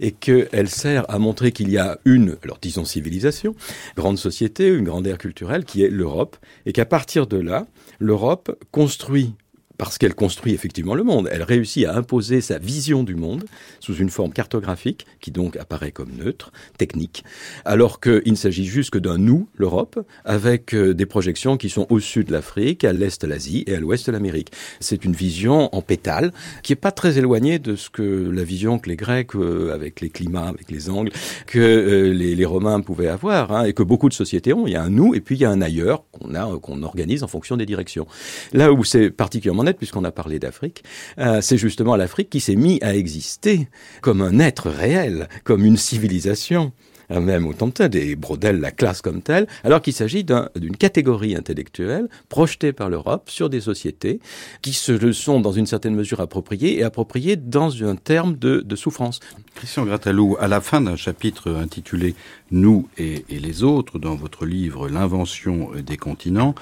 [0.00, 3.54] et qu'elle sert à montrer qu'il y a une, alors disons civilisation,
[3.96, 7.66] grande société, une grande ère culturelle qui est l'Europe et qu'à partir de là,
[7.98, 9.34] l'Europe construit
[9.78, 11.28] parce qu'elle construit effectivement le monde.
[11.30, 13.44] Elle réussit à imposer sa vision du monde
[13.80, 17.24] sous une forme cartographique qui donc apparaît comme neutre, technique,
[17.64, 22.00] alors qu'il s'agit juste que d'un nous, l'Europe, avec euh, des projections qui sont au
[22.00, 24.52] sud de l'Afrique, à l'est de l'Asie et à l'ouest de l'Amérique.
[24.80, 28.78] C'est une vision en pétale qui est pas très éloignée de ce que la vision
[28.78, 31.10] que les Grecs, euh, avec les climats, avec les angles,
[31.46, 34.68] que euh, les, Romains pouvaient avoir hein, et que beaucoup de sociétés ont.
[34.68, 36.84] Il y a un nous et puis il y a un ailleurs qu'on a, qu'on
[36.84, 38.06] organise en fonction des directions.
[38.52, 40.84] Là où c'est particulièrement puisqu'on a parlé d'Afrique,
[41.18, 43.68] euh, c'est justement l'Afrique qui s'est mis à exister
[44.00, 46.72] comme un être réel, comme une civilisation.
[47.12, 51.36] Euh, même autant de des Brodel la classe comme telle, alors qu'il s'agit d'une catégorie
[51.36, 54.18] intellectuelle projetée par l'Europe sur des sociétés
[54.60, 58.76] qui se le sont dans une certaine mesure appropriées et appropriées dans un terme de
[58.76, 59.20] souffrance.
[59.56, 62.14] Christian Gratalou, à la fin d'un chapitre intitulé
[62.50, 66.54] Nous et, les autres, dans votre livre L'invention des continents,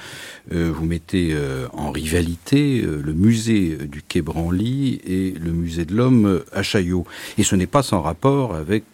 [0.52, 5.84] euh, vous mettez euh, en rivalité euh, le musée du Quai Branly et le musée
[5.84, 7.04] de l'homme à Chaillot.
[7.36, 8.84] Et ce n'est pas sans rapport avec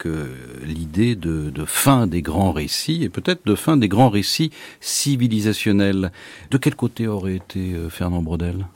[0.64, 6.10] l'idée de de, fin des grands récits et peut-être de fin des grands récits civilisationnels.
[6.50, 8.66] De quel côté aurait été Fernand Brodel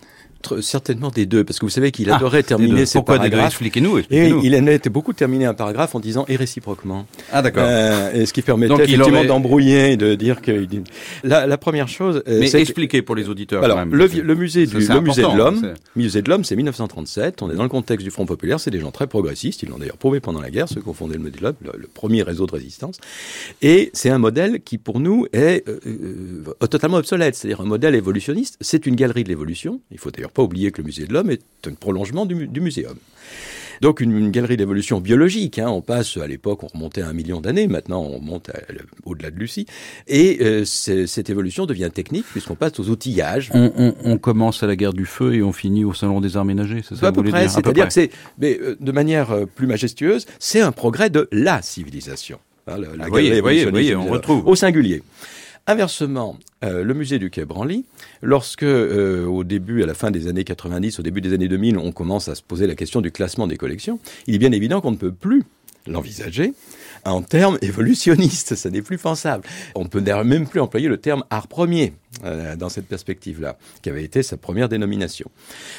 [0.60, 3.52] certainement des deux, parce que vous savez qu'il ah, adorait terminer ses Pourquoi paragraphes.
[3.52, 3.98] Expliquez-nous.
[3.98, 7.06] et il aimait beaucoup terminer un paragraphe en disant et réciproquement.
[7.32, 7.64] Ah d'accord.
[7.66, 10.66] Euh, et ce qui permettait effectivement d'embrouiller et de dire que
[11.22, 12.22] la, la première chose.
[12.28, 13.62] Euh, Mais expliquez pour les auditeurs.
[13.64, 17.42] Alors le, le, musée du le musée de l'homme, musée de l'homme, c'est 1937.
[17.42, 18.60] On est dans le contexte du Front populaire.
[18.60, 19.62] C'est des gens très progressistes.
[19.62, 21.54] Ils l'ont d'ailleurs prouvé pendant la guerre, ceux qui ont fondé le musée de l'homme,
[21.62, 22.98] le, premier réseau de résistance.
[23.62, 27.34] Et c'est un modèle qui pour nous est euh, euh, totalement obsolète.
[27.34, 28.56] C'est-à-dire un modèle évolutionniste.
[28.60, 29.80] C'est une galerie de l'évolution.
[29.90, 32.60] Il faut d'ailleurs pas oublier que le musée de l'homme est un prolongement du, du
[32.60, 32.96] muséum.
[33.80, 35.58] Donc une, galerie d'évolution biologique.
[35.58, 35.68] Hein.
[35.68, 37.66] On passe à l'époque, on remontait à un million d'années.
[37.66, 38.50] Maintenant, on monte
[39.04, 39.66] au-delà de Lucie.
[40.06, 43.50] Et euh, cette évolution devient technique puisqu'on passe aux outillages.
[43.52, 46.36] On, on, on, commence à la guerre du feu et on finit au salon des
[46.36, 46.82] arts ménagers.
[46.88, 47.48] C'est ça à peu près.
[47.48, 51.62] C'est-à-dire que c'est, mais euh, de manière euh, plus majestueuse, c'est un progrès de la
[51.62, 52.38] civilisation.
[52.66, 55.02] Hein, la, la ah, voyez, voyez, voyez, on retrouve au singulier.
[55.66, 57.86] Inversement, euh, le musée du Quai Branly,
[58.20, 61.78] lorsque euh, au début, à la fin des années 90, au début des années 2000,
[61.78, 64.82] on commence à se poser la question du classement des collections, il est bien évident
[64.82, 65.42] qu'on ne peut plus
[65.86, 66.52] l'envisager
[67.06, 68.54] en termes évolutionnistes.
[68.56, 69.44] Ça n'est plus pensable.
[69.74, 73.88] On ne peut même plus employer le terme art premier euh, dans cette perspective-là, qui
[73.88, 75.30] avait été sa première dénomination.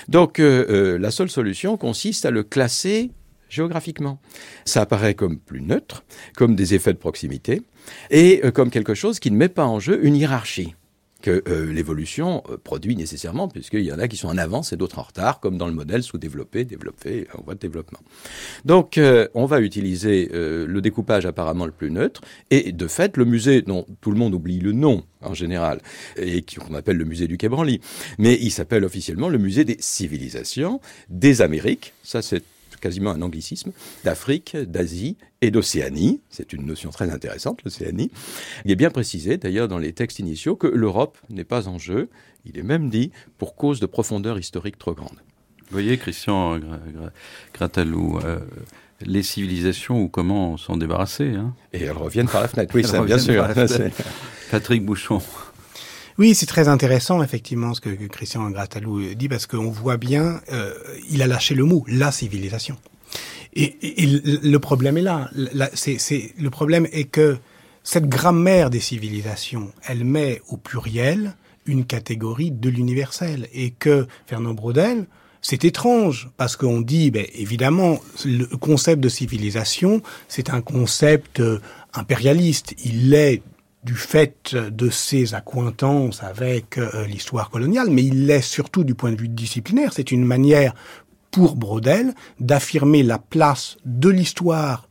[0.07, 3.11] Donc, la seule solution consiste à le classer
[3.49, 4.19] géographiquement.
[4.65, 6.03] Ça apparaît comme plus neutre,
[6.35, 7.61] comme des effets de proximité,
[8.09, 10.75] et euh, comme quelque chose qui ne met pas en jeu une hiérarchie
[11.21, 14.77] que euh, l'évolution euh, produit nécessairement, puisqu'il y en a qui sont en avance et
[14.77, 17.99] d'autres en retard, comme dans le modèle sous-développé, développé, en voie de développement.
[18.63, 18.99] Donc,
[19.33, 22.21] on va utiliser le découpage apparemment le plus neutre,
[22.51, 25.81] et de fait, le musée, dont tout le monde oublie le nom en général,
[26.17, 27.81] et qu'on appelle le musée du Quai Branly,
[28.19, 32.43] mais il s'appelle officiellement le musée des civilisations des Amériques, ça c'est
[32.85, 33.71] quasiment un anglicisme,
[34.03, 36.21] d'Afrique, d'Asie et d'Océanie.
[36.29, 38.11] C'est une notion très intéressante, l'Océanie.
[38.63, 42.09] Il est bien précisé, d'ailleurs, dans les textes initiaux, que l'Europe n'est pas en jeu.
[42.45, 45.17] Il est même dit pour cause de profondeur historique trop grande.
[45.61, 46.59] Vous voyez, Christian
[47.55, 48.37] Gratalou, euh,
[49.01, 51.31] les civilisations ou comment s'en débarrasser.
[51.31, 51.55] Hein?
[51.73, 53.47] Et elles reviennent par la fenêtre, oui, ça, bien sûr.
[54.51, 55.23] Patrick Bouchon.
[56.17, 60.73] Oui, c'est très intéressant effectivement ce que Christian Gratalou dit parce qu'on voit bien, euh,
[61.09, 62.77] il a lâché le mot la civilisation.
[63.53, 65.29] Et, et, le problème est là.
[65.73, 67.37] c'est, le problème est que
[67.83, 74.53] cette grammaire des civilisations, elle met au pluriel une catégorie de l'universel et que Fernand
[74.53, 75.07] Braudel,
[75.41, 81.59] c'est étrange parce qu'on dit, ben, évidemment, le concept de civilisation, c'est un concept euh,
[81.93, 82.73] impérialiste.
[82.83, 83.41] Il l'est
[83.85, 89.11] du fait de ses accointances avec euh, l'histoire coloniale, mais il l'est surtout du point
[89.11, 89.93] de vue disciplinaire.
[89.93, 90.73] C'est une manière
[91.29, 94.89] pour Brodel d'affirmer la place de l'histoire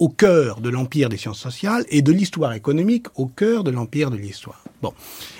[0.00, 4.10] au cœur de l'empire des sciences sociales et de l'histoire économique au cœur de l'empire
[4.10, 4.64] de l'histoire.
[4.82, 4.92] Bon.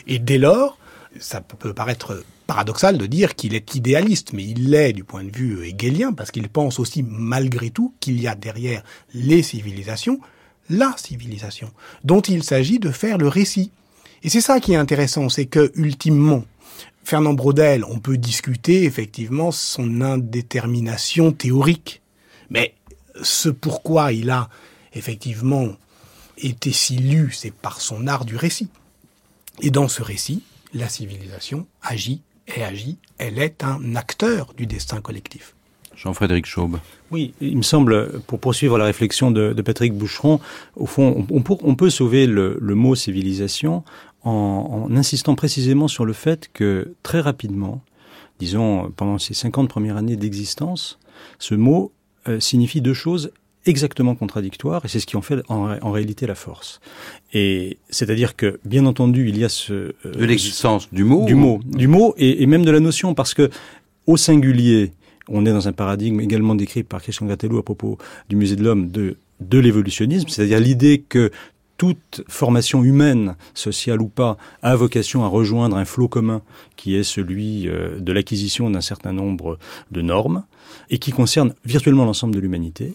[0.07, 0.79] Et dès lors,
[1.19, 5.31] ça peut paraître paradoxal de dire qu'il est idéaliste, mais il l'est du point de
[5.35, 10.21] vue hegelien, parce qu'il pense aussi malgré tout qu'il y a derrière les civilisations
[10.71, 11.71] la civilisation,
[12.05, 13.71] dont il s'agit de faire le récit.
[14.23, 16.45] Et c'est ça qui est intéressant, c'est que, ultimement,
[17.05, 22.01] Fernand Braudel, on peut discuter effectivement son indétermination théorique,
[22.51, 22.75] mais
[23.23, 24.49] ce pourquoi il a
[24.95, 25.69] effectivement
[26.39, 28.69] été si lu, c'est par son art du récit.
[29.61, 32.23] Et dans ce récit, la civilisation agit
[32.57, 35.55] et agit, elle est un acteur du destin collectif.
[36.03, 36.79] Jean-Frédéric Chaube.
[37.11, 40.41] Oui, il me semble, pour poursuivre la réflexion de, Patrick Boucheron,
[40.77, 43.85] au fond, on, peut sauver le, mot civilisation
[44.25, 47.83] en, insistant précisément sur le fait que très rapidement,
[48.39, 50.99] disons pendant ces 50 premières années d'existence,
[51.39, 51.93] ce mot
[52.29, 53.31] euh, signifie deux choses
[53.67, 56.81] exactement contradictoires et c'est ce qui en fait en, réalité la force.
[57.35, 61.35] Et c'est-à-dire que bien entendu il y a ce euh, de l'existence du mot du
[61.35, 63.51] mot du mot et, et, même de la notion parce que
[64.07, 64.93] au singulier
[65.31, 68.65] on est dans un paradigme également décrit par Christian Gattelou à propos du musée de
[68.65, 71.31] l'homme de, de l'évolutionnisme, c'est-à-dire l'idée que
[71.81, 76.43] toute formation humaine, sociale ou pas, a vocation à rejoindre un flot commun
[76.77, 79.59] qui est celui euh, de l'acquisition d'un certain nombre
[79.91, 80.45] de normes
[80.91, 82.93] et qui concerne virtuellement l'ensemble de l'humanité.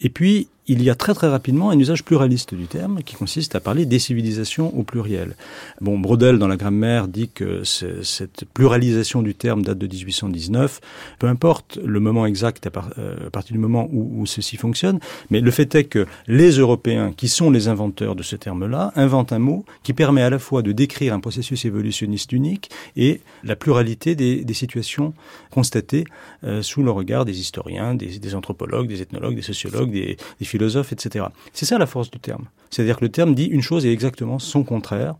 [0.00, 3.56] Et puis, il y a très très rapidement un usage pluraliste du terme qui consiste
[3.56, 5.34] à parler des civilisations au pluriel.
[5.80, 10.80] Bon, Brodel dans la grammaire dit que cette pluralisation du terme date de 1819.
[11.18, 15.50] Peu importe le moment exact euh, à, partir du moment où, ceci fonctionne, mais le
[15.50, 19.64] fait est que les Européens, qui sont les inventeurs de ce terme-là, inventent un mot
[19.82, 24.52] qui permet à la fois de décrire un processus évolutionniste unique et la pluralité des,
[24.52, 25.14] situations
[25.50, 26.04] constatées
[26.44, 30.44] euh, sous le regard des historiens, des, des, anthropologues, des ethnologues, des sociologues, des, des
[30.52, 31.26] philosophe, etc.
[31.52, 32.46] C'est ça la force du terme.
[32.70, 35.14] C'est-à-dire que le terme dit une chose et exactement son contraire.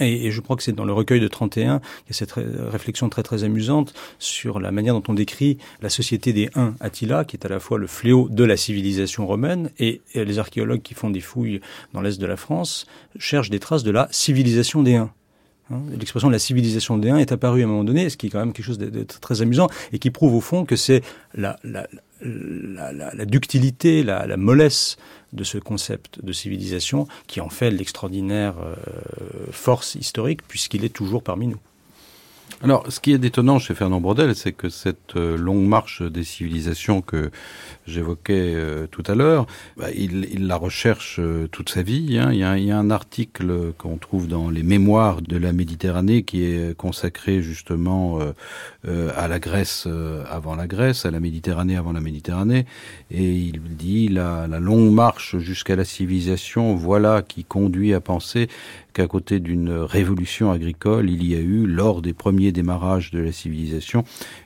[0.00, 3.08] Et, je crois que c'est dans le recueil de 31 qu'il y a cette réflexion
[3.08, 7.36] très très amusante sur la manière dont on décrit la société des Huns Attila, qui
[7.36, 11.10] est à la fois le fléau de la civilisation romaine, et, les archéologues qui font
[11.10, 11.60] des fouilles
[11.94, 12.86] dans l'est de la France
[13.18, 15.10] cherchent des traces de la civilisation des Huns.
[15.70, 18.26] Hein, l'expression de la civilisation des Huns est apparue à un moment donné, ce qui
[18.26, 21.02] est quand même quelque chose de, très amusant et qui prouve au fond que c'est
[21.34, 24.96] la, la, ductilité, la, mollesse
[25.32, 28.74] de ce concept de civilisation qui en fait l'extraordinaire euh,
[29.50, 31.60] force historique puisqu'il est toujours parmi nous.
[32.60, 36.24] Alors, ce qui est étonnant chez Fernand Brodel, c'est que cette euh, longue marche des
[36.24, 37.30] civilisations que
[37.86, 42.18] j'évoquais euh, tout à l'heure, bah, il, il, la recherche euh, toute sa vie.
[42.18, 42.30] Hein.
[42.32, 45.52] Il, y a, il, y a, un article qu'on trouve dans les Mémoires de la
[45.52, 48.18] Méditerranée qui est consacré justement
[48.84, 49.86] à la Grèce
[50.30, 52.66] avant la Grèce, à la Méditerranée avant la Méditerranée,
[53.10, 58.48] et il dit la, la longue marche jusqu'à la civilisation, voilà qui conduit à penser
[58.92, 63.32] qu'à côté d'une révolution agricole, il y a eu, lors des premiers démarrages de la
[63.32, 64.04] civilisation,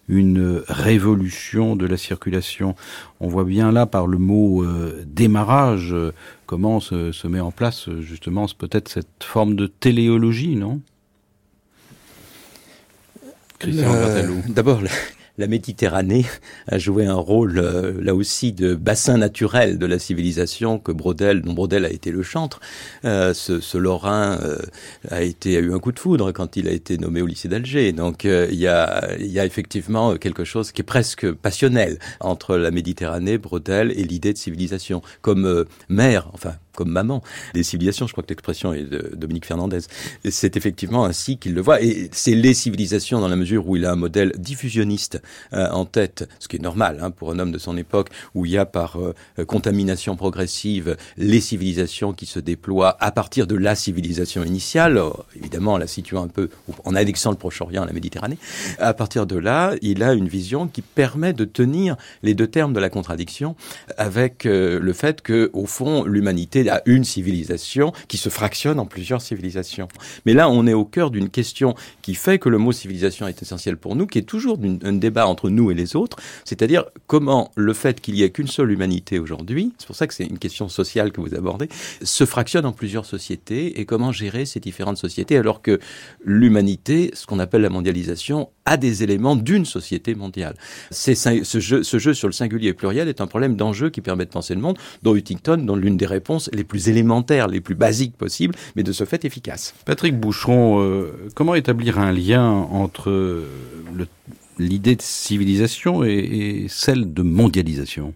[0.08, 2.74] une révolution de la circulation.
[3.20, 6.12] On voit bien là, par le mot euh, démarrage, euh,
[6.46, 10.80] comment se, se, met en place justement peut-être cette forme de téléologie, non?
[13.58, 14.80] Christian euh, D'abord,
[15.38, 16.26] la Méditerranée
[16.68, 21.42] a joué un rôle euh, là aussi de bassin naturel de la civilisation que Brodel,
[21.42, 22.60] dont Brodel a été le chantre.
[23.04, 24.58] Euh, ce, ce, Lorrain euh,
[25.10, 27.48] a été a eu un coup de foudre quand il a été nommé au lycée
[27.48, 27.92] d'Alger.
[27.92, 32.70] Donc il y a y a effectivement quelque chose qui est presque passionnel entre la
[32.70, 37.22] Méditerranée, Brodel et l'idée de civilisation comme mère, enfin comme maman
[37.54, 38.06] des civilisations.
[38.06, 39.80] Je crois que l'expression est de Dominique Fernandez.
[40.28, 41.82] C'est effectivement ainsi qu'il le voit.
[41.82, 45.20] Et c'est les civilisations dans la mesure où il a un modèle diffusionniste
[45.52, 48.46] euh, en tête, ce qui est normal hein, pour un homme de son époque, où
[48.46, 49.14] il y a par euh,
[49.46, 55.74] contamination progressive les civilisations qui se déploient à partir de la civilisation initiale, euh, évidemment
[55.74, 56.48] en la situant un peu
[56.84, 58.38] en annexant le Proche-Orient à la Méditerranée.
[58.78, 62.72] À partir de là, il a une vision qui permet de tenir les deux termes
[62.72, 63.56] de la contradiction
[63.96, 69.22] avec le fait que, au fond, l'humanité à une civilisation qui se fractionne en plusieurs
[69.22, 69.88] civilisations.
[70.26, 73.42] Mais là, on est au cœur d'une question qui fait que le mot civilisation est
[73.42, 77.50] essentiel pour nous, qui est toujours un débat entre nous et les autres, c'est-à-dire comment
[77.54, 80.38] le fait qu'il n'y ait qu'une seule humanité aujourd'hui, c'est pour ça que c'est une
[80.38, 81.68] question sociale que vous abordez,
[82.02, 85.78] se fractionne en plusieurs sociétés et comment gérer ces différentes sociétés alors que
[86.24, 90.54] l'humanité, ce qu'on appelle la mondialisation, a des éléments d'une société mondiale.
[90.90, 94.60] Ce jeu, sur le singulier pluriel est un problème d'enjeu qui permet de penser le
[94.60, 98.82] monde, dont Huntington, dont l'une des réponses les plus élémentaires, les plus basiques possibles, mais
[98.82, 99.74] de ce fait efficaces.
[99.84, 103.44] Patrick Boucheron, euh, comment établir un lien entre
[104.58, 108.14] l'idée de civilisation et, et celle de mondialisation?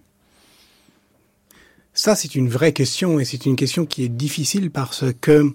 [1.95, 5.55] Ça, c'est une vraie question et c'est une question qui est difficile parce que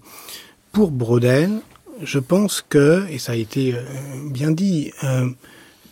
[0.71, 1.61] pour Brodel,
[2.01, 3.81] je pense que, et ça a été euh,
[4.25, 5.29] bien dit, euh,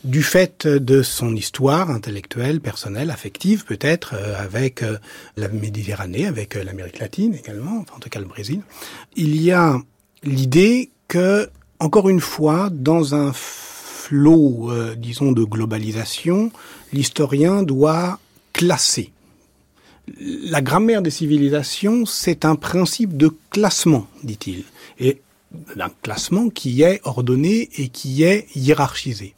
[0.04, 4.84] du fait de son histoire intellectuelle, personnelle, affective peut-être, euh, avec
[5.38, 8.62] la Méditerranée, avec l'Amérique latine également, en tout cas le Brésil,
[9.16, 9.78] il y a
[10.24, 16.52] l'idée que, encore une fois, dans un flot, disons, de globalisation,
[16.94, 18.20] l'historien doit
[18.54, 19.12] classer.
[20.18, 24.64] La grammaire des civilisations, c'est un principe de classement, dit-il.
[25.00, 25.22] Et
[25.76, 29.34] d'un classement qui est ordonné et qui est hiérarchisé.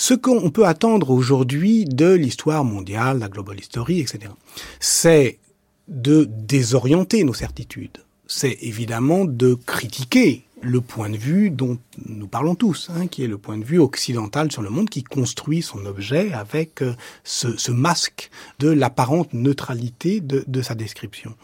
[0.00, 4.30] Ce qu'on peut attendre aujourd'hui de l'histoire mondiale, la global history, etc.,
[4.78, 5.40] c'est
[5.88, 8.04] de désorienter nos certitudes.
[8.28, 13.26] C'est évidemment de critiquer le point de vue dont nous parlons tous, hein, qui est
[13.26, 17.56] le point de vue occidental sur le monde, qui construit son objet avec euh, ce,
[17.56, 18.30] ce, masque
[18.60, 21.34] de l'apparente neutralité de, de sa description.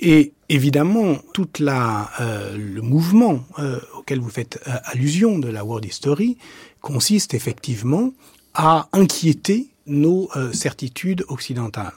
[0.00, 5.64] Et évidemment, toute la, euh, le mouvement euh, auquel vous faites euh, allusion de la
[5.64, 6.38] World History
[6.80, 8.12] consiste effectivement
[8.54, 11.92] à inquiéter nos certitudes occidentales.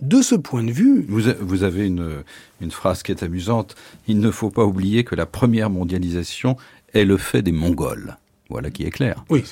[0.00, 1.06] de ce point de vue...
[1.08, 2.22] Vous, vous avez une,
[2.60, 3.74] une phrase qui est amusante.
[4.08, 6.56] Il ne faut pas oublier que la première mondialisation
[6.92, 8.16] est le fait des Mongols.
[8.50, 9.24] Voilà qui est clair.
[9.30, 9.42] Oui,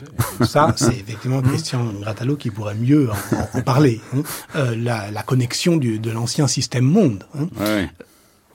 [0.43, 4.01] ça, c'est effectivement Christian Gratalo qui pourrait mieux en, en parler.
[4.15, 4.23] Hein.
[4.55, 7.25] Euh, la, la, connexion du, de l'ancien système monde.
[7.35, 7.49] Hein.
[7.59, 7.91] Ouais.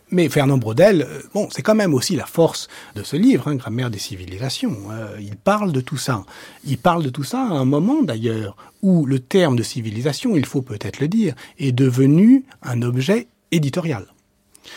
[0.10, 3.56] Mais Fernand Braudel, euh, bon, c'est quand même aussi la force de ce livre, hein,
[3.56, 4.78] Grammaire des civilisations.
[4.92, 6.24] Euh, il parle de tout ça.
[6.66, 10.46] Il parle de tout ça à un moment d'ailleurs où le terme de civilisation, il
[10.46, 14.06] faut peut-être le dire, est devenu un objet éditorial.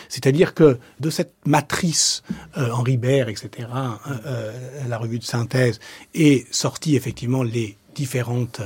[0.09, 2.23] C'est-à-dire que de cette matrice
[2.57, 3.67] euh, Henri Baird, etc.,
[4.25, 4.51] euh,
[4.87, 5.79] la revue de synthèse,
[6.13, 8.61] est sorti effectivement les différentes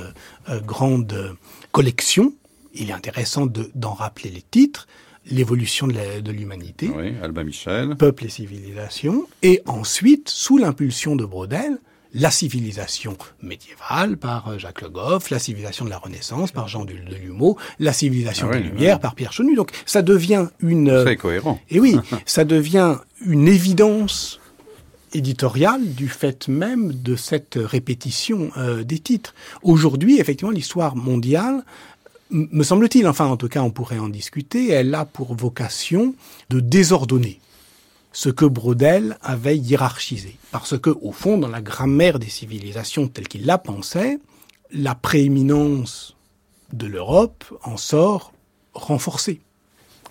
[0.49, 1.35] euh, grandes
[1.71, 2.33] collections.
[2.73, 4.87] Il est intéressant d'en de, rappeler les titres
[5.29, 11.79] l'évolution de l'humanité, oui, Albin Michel, Peuple et civilisation, et ensuite, sous l'impulsion de Brodel,
[12.15, 16.85] la civilisation médiévale par euh, Jacques Le Goff, la civilisation de la Renaissance par Jean
[16.85, 19.01] de Lumeau, la civilisation ah oui, des Lumières oui.
[19.01, 19.55] par Pierre Chenu.
[19.55, 21.03] Donc ça devient une...
[21.05, 21.59] C'est cohérent.
[21.69, 22.95] Et oui, ça devient
[23.25, 24.39] une évidence
[25.13, 29.33] éditoriale du fait même de cette répétition euh, des titres.
[29.61, 31.63] Aujourd'hui, effectivement, l'histoire mondiale
[32.31, 36.15] me semble-t-il, enfin en tout cas on pourrait en discuter, elle a pour vocation
[36.49, 37.39] de désordonner
[38.15, 40.37] ce que Brodel avait hiérarchisé.
[40.51, 44.19] Parce que, au fond, dans la grammaire des civilisations telle qu'il la pensait,
[44.71, 46.15] la prééminence
[46.71, 48.31] de l'Europe en sort
[48.73, 49.41] renforcée.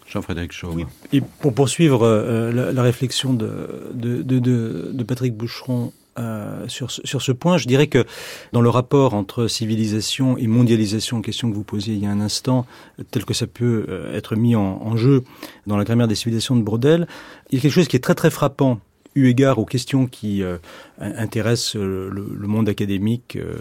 [0.07, 0.75] Jean-Frédéric Chaume.
[0.75, 0.87] Oui.
[1.13, 6.91] Et pour poursuivre euh, la, la, réflexion de, de, de, de Patrick Boucheron euh, sur,
[6.91, 7.59] ce, sur ce point.
[7.59, 8.05] Je dirais que
[8.53, 12.21] dans le rapport entre civilisation et mondialisation, question que vous posiez il y a un
[12.21, 12.67] instant,
[13.11, 15.25] tel que ça peut euh, être mis en, en jeu
[15.67, 17.07] dans la grammaire des civilisations de Brodel,
[17.51, 18.81] il y a quelque chose qui est très très frappant
[19.15, 20.59] eu égard aux questions qui euh,
[20.99, 23.57] intéressent le, le, monde académique, euh,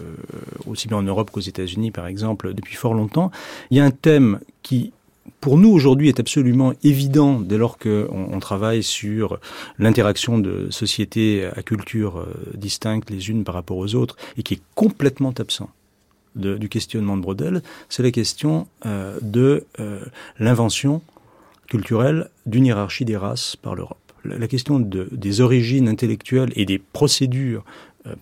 [0.66, 3.32] aussi bien en Europe qu'aux États-Unis par exemple, depuis fort longtemps.
[3.70, 4.94] Il y a un thème qui
[5.40, 9.40] pour nous aujourd'hui est absolument évident dès lors qu'on on travaille sur
[9.80, 14.56] l'interaction de sociétés à culture euh, distinctes les unes par rapport aux autres et qui
[14.56, 15.70] est complètement absent
[16.36, 20.04] du questionnement de Brodel, c'est la question euh, de euh,
[20.40, 21.02] l'invention
[21.68, 23.98] culturelle d'une hiérarchie des races par l'Europe.
[24.26, 27.64] La, question de, des origines intellectuelles et des procédures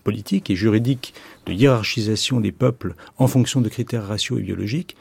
[0.04, 1.14] politiques et juridiques
[1.46, 4.96] de hiérarchisation des peuples en fonction de critères raciaux et biologiques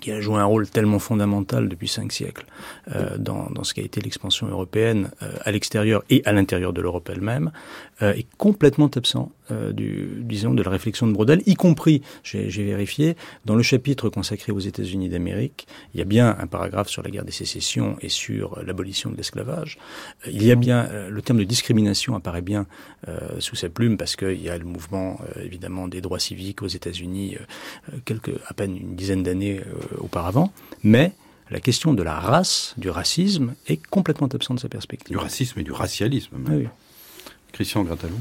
[0.00, 2.46] qui a joué un rôle tellement fondamental depuis cinq siècles
[2.94, 6.72] euh, dans, dans, ce qui a été l'expansion européenne euh, à l'extérieur et à l'intérieur
[6.72, 7.50] de l'Europe elle-même,
[8.02, 12.48] euh, est complètement absent euh, du, disons, de la réflexion de Brodel, y compris, j'ai
[12.48, 17.02] vérifié, dans le chapitre consacré aux États-Unis d'Amérique, il y a bien un paragraphe sur
[17.02, 19.78] la guerre des sécessions et sur l'abolition de l'esclavage.
[20.26, 22.66] Il y a bien, euh, le terme de discrimination apparaît bien
[23.08, 26.62] euh, sous sa plume parce qu'il y a le mouvement, euh, évidemment, des droits civiques
[26.62, 31.12] aux États-Unis, euh, quelques, à peine une dizaine d'années euh, auparavant, mais
[31.50, 35.14] la question de la race, du racisme, est complètement absente de sa perspective.
[35.14, 36.36] Du racisme et du racialisme.
[36.46, 36.68] Ah oui.
[37.54, 38.20] Christian Gratalou.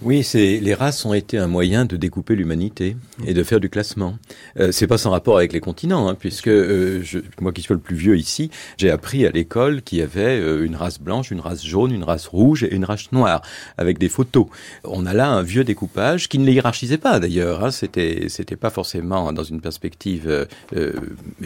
[0.00, 3.68] Oui, c'est les races ont été un moyen de découper l'humanité et de faire du
[3.68, 4.16] classement.
[4.58, 7.74] Euh, c'est pas sans rapport avec les continents, hein, puisque euh, je, moi qui suis
[7.74, 11.30] le plus vieux ici, j'ai appris à l'école qu'il y avait euh, une race blanche,
[11.30, 13.42] une race jaune, une race rouge et une race noire,
[13.78, 14.46] avec des photos.
[14.84, 17.64] On a là un vieux découpage qui ne les hiérarchisait pas d'ailleurs.
[17.64, 20.44] Hein, c'était c'était pas forcément dans une perspective euh,
[20.76, 20.92] euh,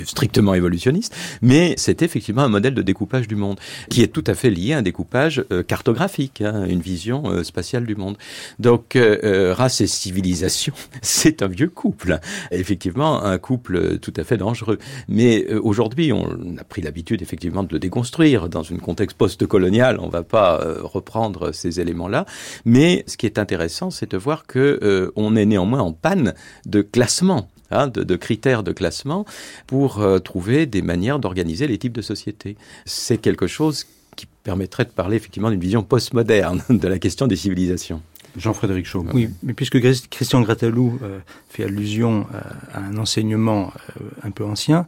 [0.04, 3.58] strictement évolutionniste, mais c'était effectivement un modèle de découpage du monde
[3.90, 7.96] qui est tout à fait lié à un découpage cartographique, hein, une vision spatiale du
[7.96, 8.16] monde.
[8.58, 10.72] Donc, euh, race et civilisation,
[11.02, 12.18] c'est un vieux couple.
[12.50, 14.78] Effectivement, un couple tout à fait dangereux.
[15.08, 19.98] Mais euh, aujourd'hui, on a pris l'habitude effectivement de le déconstruire dans un contexte post-colonial.
[20.00, 22.26] On ne va pas euh, reprendre ces éléments-là.
[22.64, 26.34] Mais ce qui est intéressant, c'est de voir que euh, on est néanmoins en panne
[26.64, 27.48] de classement.
[27.72, 29.24] Hein, de, de critères de classement
[29.66, 32.56] pour euh, trouver des manières d'organiser les types de sociétés.
[32.84, 37.34] C'est quelque chose qui permettrait de parler effectivement d'une vision postmoderne de la question des
[37.34, 38.02] civilisations.
[38.36, 39.10] Jean-Frédéric Chaume.
[39.14, 39.78] Oui, mais puisque
[40.10, 41.18] Christian Gratalou euh,
[41.48, 42.40] fait allusion euh,
[42.72, 44.86] à un enseignement euh, un peu ancien,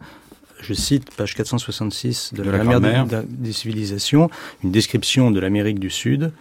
[0.61, 4.29] je cite page 466 de, de la, la grammaire des, des civilisations,
[4.65, 6.33] une description de l'Amérique du Sud.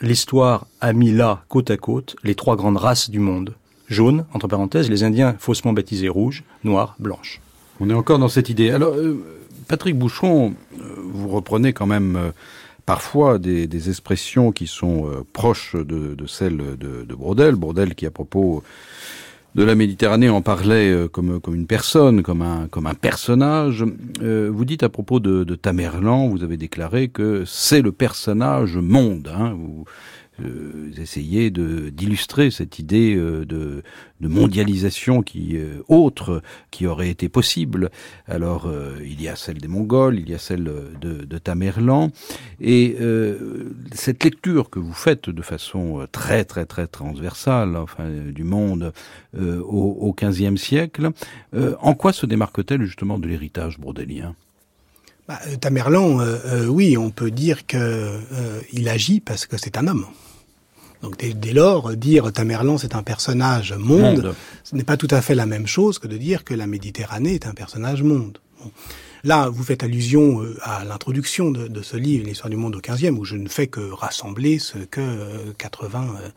[0.00, 3.54] L'histoire a mis là, côte à côte, les trois grandes races du monde.
[3.88, 7.40] Jaune, entre parenthèses, les Indiens faussement baptisés rouges, noirs, blanches.
[7.80, 8.70] On est encore dans cette idée.
[8.70, 9.22] Alors, euh,
[9.68, 10.54] Patrick Bouchon,
[11.12, 12.32] vous reprenez quand même
[12.86, 17.54] parfois des, des, expressions qui sont euh, proches de, de celles de, de Brodel.
[17.54, 18.62] Brodel qui, à propos
[19.54, 23.84] de la Méditerranée, en parlait euh, comme, comme une personne, comme un, comme un personnage.
[24.20, 28.76] Euh, vous dites à propos de, de Tamerlan, vous avez déclaré que c'est le personnage
[28.76, 29.30] monde.
[29.34, 29.56] Hein,
[30.42, 33.82] euh, essayer d'illustrer cette idée euh, de,
[34.20, 37.90] mondialisation qui euh, autre qui aurait été possible.
[38.26, 38.72] Alors
[39.04, 42.10] il y a celle des Mongols, il y a celle de, de Tamerlan,
[42.58, 42.96] et
[43.92, 48.94] cette lecture que vous faites de façon très très très transversale, enfin du monde
[49.38, 51.10] au, XVe siècle,
[51.54, 54.34] en quoi se démarque-t-elle justement de l'héritage brodelien
[55.26, 59.78] bah, Tamerlan, euh, euh, oui, on peut dire que euh, il agit parce que c'est
[59.78, 60.06] un homme.
[61.04, 64.34] Donc dès, dès, lors, dire Tamerlan c'est un personnage monde, monde.
[64.64, 67.34] ce n'est pas tout à fait la même chose que de dire que la Méditerranée
[67.34, 68.38] est un personnage monde.
[68.58, 68.70] Bon.
[69.22, 72.80] Là, vous faites allusion euh, à l'introduction de, de, ce livre, l'histoire du monde au
[72.80, 76.28] 15e, où je ne fais que rassembler ce que euh, 80, euh,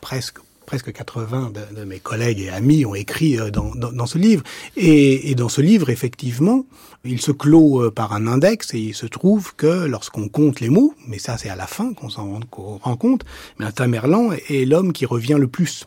[0.00, 0.38] presque
[0.68, 4.42] presque 80 de, de, mes collègues et amis ont écrit euh, dans, dans, ce livre.
[4.76, 6.66] Et, et, dans ce livre, effectivement,
[7.04, 10.68] il se clôt euh, par un index et il se trouve que lorsqu'on compte les
[10.68, 12.40] mots, mais ça c'est à la fin qu'on s'en rend,
[12.82, 13.24] rend, compte,
[13.58, 15.86] mais Tamerlan est l'homme qui revient le plus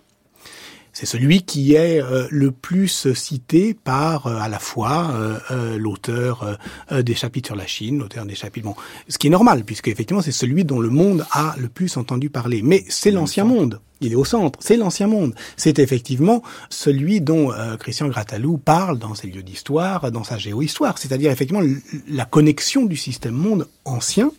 [1.02, 5.10] c'est celui qui est euh, le plus cité par euh, à la fois
[5.50, 6.60] euh, l'auteur
[6.92, 8.68] euh, des chapitres sur la Chine, l'auteur des chapitres.
[8.68, 8.76] Bon,
[9.08, 12.30] ce qui est normal puisque effectivement c'est celui dont le monde a le plus entendu
[12.30, 12.62] parler.
[12.62, 13.82] Mais c'est l'ancien monde.
[14.00, 14.60] Il est au centre.
[14.62, 15.34] C'est l'ancien monde.
[15.58, 21.32] C'est effectivement celui dont Christian Grattalou parle dans ses lieux d'histoire, dans sa géohistoire, c'est-à-dire
[21.32, 21.64] effectivement
[22.08, 24.32] la connexion du système monde ancien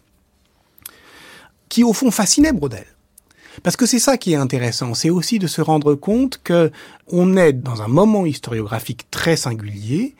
[1.68, 2.86] qui au fond fascinait Brodel.
[3.62, 6.70] Parce que c'est ça qui est intéressant, c'est aussi de se rendre compte que
[7.08, 10.14] on est dans un moment historiographique très singulier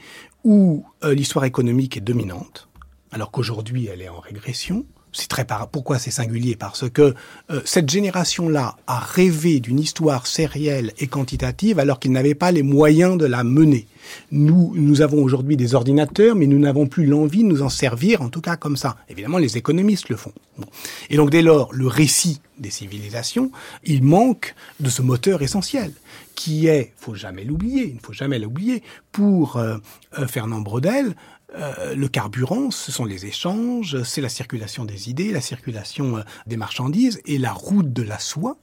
[0.44, 2.68] où euh, l'histoire économique est dominante,
[3.10, 4.84] alors qu'aujourd'hui elle est en régression.
[5.12, 5.68] C'est très par...
[5.68, 6.56] pourquoi c'est singulier?
[6.56, 7.14] Parce que
[7.50, 12.62] euh, cette génération-là a rêvé d'une histoire sérielle et quantitative alors qu'il n'avait pas les
[12.62, 13.86] moyens de la mener.
[14.30, 18.22] Nous, nous avons aujourd'hui des ordinateurs, mais nous n'avons plus l'envie de nous en servir,
[18.22, 18.96] en tout cas comme ça.
[19.08, 20.32] Évidemment, les économistes le font.
[20.58, 20.66] Bon.
[21.10, 23.50] Et donc, dès lors, le récit des civilisations,
[23.84, 25.92] il manque de ce moteur essentiel,
[26.34, 28.82] qui est, faut jamais l'oublier, il ne faut jamais l'oublier,
[29.12, 29.76] pour euh,
[30.18, 31.14] euh, Fernand Brodel,
[31.54, 36.22] euh, le carburant, ce sont les échanges, c'est la circulation des idées, la circulation euh,
[36.46, 38.56] des marchandises, et la route de la soie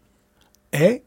[0.72, 1.04] est,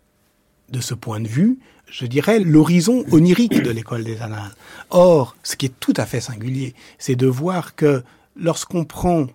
[0.68, 1.58] de ce point de vue,
[1.90, 4.54] je dirais, l'horizon onirique de l'école des annales.
[4.90, 8.02] Or, ce qui est tout à fait singulier, c'est de voir que
[8.36, 9.26] lorsqu'on prend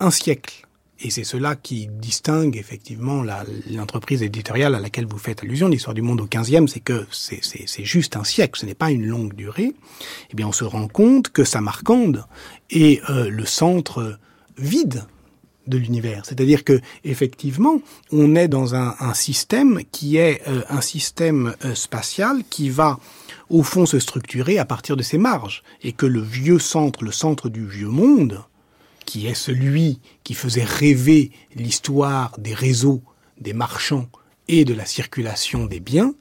[0.00, 0.66] un siècle,
[1.00, 3.24] et c'est cela qui distingue effectivement
[3.70, 7.84] l'entreprise éditoriale à laquelle vous faites allusion, l'histoire du monde au 15e, c'est que c'est
[7.84, 9.72] juste un siècle, ce n'est pas une longue durée.
[10.30, 12.24] Eh bien, on se rend compte que ça marquande
[12.70, 14.18] est euh, le centre
[14.56, 15.04] vide
[15.66, 16.24] de l'univers.
[16.24, 17.80] C'est-à-dire que effectivement,
[18.10, 22.98] on est dans un, un système qui est euh, un système euh, spatial qui va
[23.48, 27.12] au fond se structurer à partir de ses marges et que le vieux centre, le
[27.12, 28.42] centre du vieux monde,
[29.04, 33.02] qui est celui qui faisait rêver l'histoire des réseaux,
[33.40, 34.08] des marchands
[34.48, 36.14] et de la circulation des biens,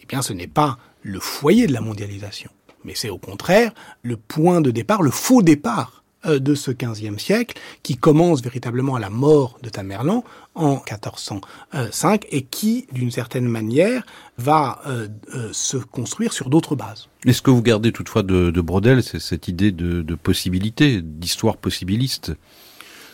[0.00, 2.50] eh bien ce n'est pas le foyer de la mondialisation,
[2.84, 3.72] mais c'est au contraire
[4.02, 9.00] le point de départ, le faux départ de ce XVe siècle, qui commence véritablement à
[9.00, 14.04] la mort de Tamerlan en 1405 et qui, d'une certaine manière,
[14.38, 17.08] va euh, euh, se construire sur d'autres bases.
[17.24, 21.56] Est-ce que vous gardez toutefois de, de Brodel c'est cette idée de, de possibilité, d'histoire
[21.56, 22.32] possibiliste?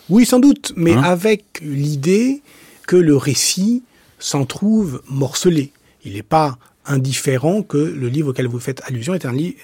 [0.08, 1.02] Oui, sans doute, mais hein?
[1.02, 2.42] avec l'idée
[2.86, 3.84] que le récit
[4.18, 5.72] s'en trouve morcelé.
[6.04, 9.56] Il n'est pas indifférent que le livre auquel vous faites allusion est un livre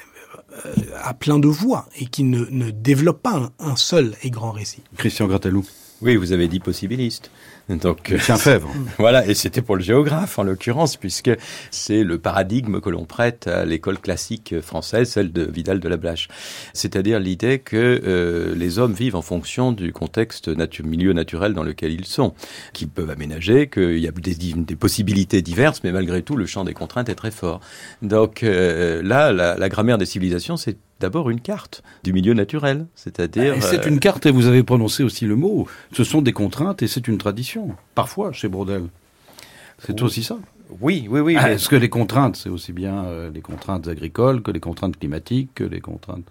[1.03, 4.83] à plein de voix et qui ne, développe pas un, seul et grand récit.
[4.97, 5.65] Christian Grattalou.
[6.03, 7.31] Oui, vous avez dit possibiliste.
[7.69, 8.71] Donc, un fèvre.
[8.99, 11.31] voilà, et c'était pour le géographe en l'occurrence, puisque
[11.71, 15.97] c'est le paradigme que l'on prête à l'école classique française, celle de Vidal de la
[15.97, 16.29] Blache.
[16.75, 21.65] C'est-à-dire l'idée que euh, les hommes vivent en fonction du contexte natu milieu naturel dans
[21.65, 22.35] lequel ils sont,
[22.73, 26.63] qu'ils peuvent aménager, qu'il y a des, des, possibilités diverses, mais malgré tout, le champ
[26.63, 27.61] des contraintes est très fort.
[28.03, 32.87] Donc euh, là, la, la grammaire des civilisations, c'est d'abord une carte du milieu naturel,
[32.95, 33.63] c'est-à-dire.
[33.63, 33.91] C'est euh...
[33.91, 35.67] une carte et vous avez prononcé aussi le mot.
[35.93, 38.85] Ce sont des contraintes et c'est une tradition parfois chez Brodel.
[39.79, 40.39] C'est aussi ça.
[40.81, 41.37] Oui, oui, oui.
[41.39, 44.99] Ah, Est-ce que les contraintes, c'est aussi bien euh, les contraintes agricoles que les contraintes
[44.99, 46.25] climatiques, que les contraintes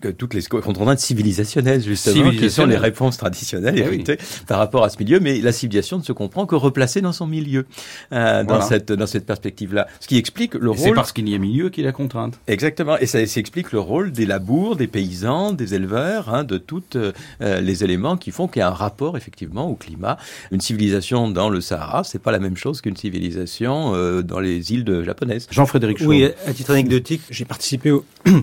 [0.00, 2.48] que toutes les contraintes civilisationnelles justement civilisationnelles.
[2.48, 4.04] qui sont les réponses traditionnelles Eh oui.
[4.46, 5.20] par rapport à ce milieu.
[5.20, 7.66] Mais la civilisation ne se comprend que replacée dans son milieu
[8.12, 11.12] euh, dans cette dans cette perspective là ce qui explique le Et C'est rôle parce
[11.12, 12.38] qu'il y a milieu qu'il y a contrainte.
[12.46, 12.98] exactement.
[12.98, 16.96] Et ça, ça explique le rôle des labours des paysans des éleveurs hein, de toutes
[16.96, 20.16] euh, les éléments qui font qu'il y a un rapport effectivement au climat.
[20.50, 24.72] Une civilisation dans le Sahara c'est pas la même chose qu'une civilisation euh, dans les
[24.72, 25.46] îles de japonaises.
[25.50, 28.04] Jean-Frédéric Oui, à titre anecdotique, j'ai participé au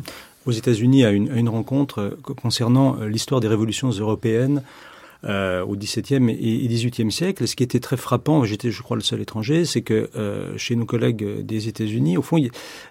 [0.45, 4.63] aux États-Unis à une, rencontre concernant euh, l'histoire des révolutions européennes
[5.25, 7.47] euh, au XVIIe et XVIIIe siècle.
[7.47, 10.75] ce qui était très frappant, j'étais, je crois, le seul étranger, c'est que euh, chez
[10.75, 12.37] nos collègues des États-Unis, au fond,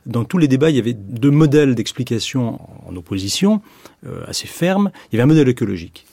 [0.06, 3.60] dans tous les débats, il y avait deux modèles d'explication en opposition,
[4.06, 4.90] euh, assez fermes.
[5.10, 6.06] Il y avait un modèle écologique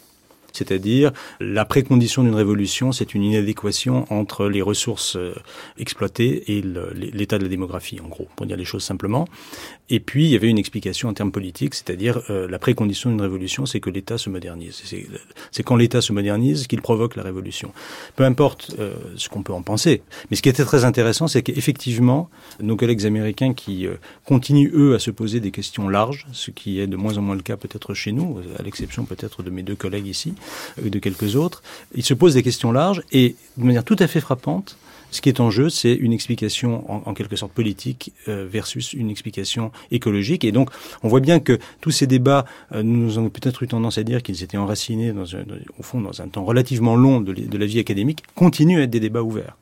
[0.53, 5.33] c'est-à-dire la précondition d'une révolution, c'est une inadéquation entre les ressources euh,
[5.77, 9.27] exploitées et l'état de la démographie, en gros, pour dire les choses simplement.
[9.89, 13.21] Et puis, il y avait une explication en termes politiques, c'est-à-dire euh, la précondition d'une
[13.21, 14.83] révolution, c'est que l'État se modernise.
[15.51, 17.73] C'est quand l'État se modernise qu'il provoque la révolution.
[18.15, 20.01] Peu importe euh, ce qu'on peut en penser.
[20.29, 22.29] Mais ce qui était très intéressant, c'est qu'effectivement,
[22.61, 23.87] nos collègues américains qui
[24.25, 27.35] continuent, eux, à se poser des questions larges, ce qui est de moins en moins
[27.35, 30.33] le cas peut-être chez nous, à l'exception peut-être de mes deux collègues ici,
[30.83, 31.63] et de quelques autres,
[31.95, 34.77] il se pose des questions larges et de manière tout à fait frappante,
[35.11, 39.09] ce qui est en jeu, c'est une explication en, quelque sorte politique euh, versus une
[39.09, 40.43] explication écologique.
[40.43, 40.69] Et donc,
[41.03, 44.21] on voit bien que tous ces débats, euh, nous avons peut-être eu tendance à dire
[44.21, 45.25] qu'ils étaient enracinés, dans
[45.77, 48.99] au fond, dans un temps relativement long de, la vie académique, continuent à être des
[48.99, 49.57] débats ouverts.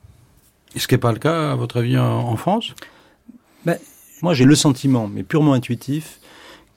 [0.74, 2.74] Est-ce qui n'est pas le cas, à votre avis, en, France?
[3.64, 3.78] Ben,
[4.22, 6.20] Moi, j'ai le sentiment, mais purement intuitif,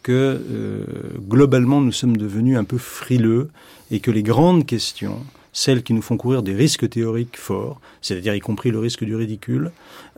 [0.03, 0.85] que euh,
[1.27, 3.51] globalement nous sommes devenus un peu frileux
[3.91, 5.19] et que les grandes questions,
[5.53, 9.15] celles qui nous font courir des risques théoriques forts, c'est-à-dire y compris le risque du
[9.15, 9.71] ridicule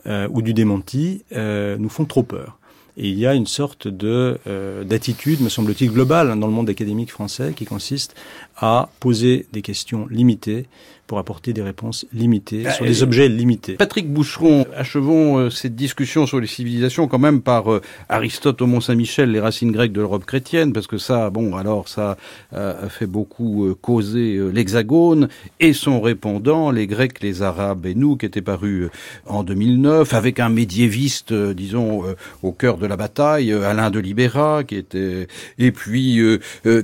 [0.06, 2.58] euh, ou du démenti, euh, nous font trop peur.
[2.96, 4.38] Et il y a une sorte de
[4.84, 8.14] d'attitude, me semble-t-il, globale dans le monde académique français qui consiste
[8.56, 10.68] à poser des questions limitées
[11.06, 13.74] pour apporter des réponses limitées sur des objets limités.
[13.74, 18.66] Patrick Boucheron, achevons euh, cette discussion sur les civilisations quand même par euh, Aristote au
[18.66, 22.16] Mont-Saint-Michel, les racines grecques de l'Europe chrétienne, parce que ça, bon, alors ça
[22.52, 25.28] a fait beaucoup causer l'Hexagone
[25.60, 28.88] et son répondant, les Grecs, les Arabes et nous, qui était paru
[29.26, 32.02] en 2009, avec un médiéviste, disons,
[32.42, 35.26] au cœur de la bataille, Alain de Libera, qui était,
[35.58, 36.20] et puis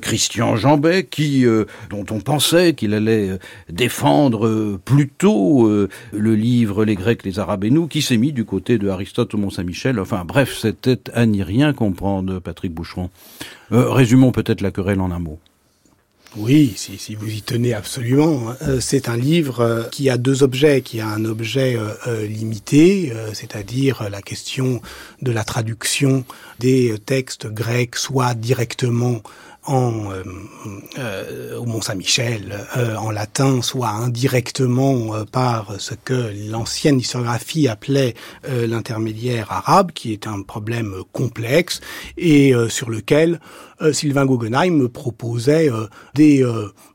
[0.03, 1.45] Christian Jambet, qui,
[1.91, 3.39] dont on pensait qu'il allait
[3.71, 8.33] défendre euh, plutôt euh, le livre Les Grecs, les Arabes et nous, qui s'est mis
[8.33, 10.01] du côté de Aristote au Mont-Saint-Michel.
[10.01, 13.11] Enfin bref, c'était à n'y rien comprendre, Patrick Boucheron.
[13.73, 15.39] Euh, résumons peut-être la querelle en un mot.
[16.37, 18.51] Oui, si, si, vous y tenez absolument.
[18.51, 18.79] Hein.
[18.81, 21.77] c'est un livre qui a deux objets, qui a un objet
[22.29, 24.81] limité, c'est-à-dire la question
[25.23, 26.25] de la traduction
[26.61, 29.23] des textes grecs, soit directement
[29.71, 30.25] en, euh,
[30.99, 38.15] euh, au Mont-Saint-Michel euh, en latin, soit indirectement par ce que l'ancienne historiographie appelait
[38.49, 41.81] l'intermédiaire arabe, qui est un problème complexe
[42.17, 43.41] et sur lequel
[43.93, 45.71] Sylvain Guggenheim proposait
[46.15, 46.45] des,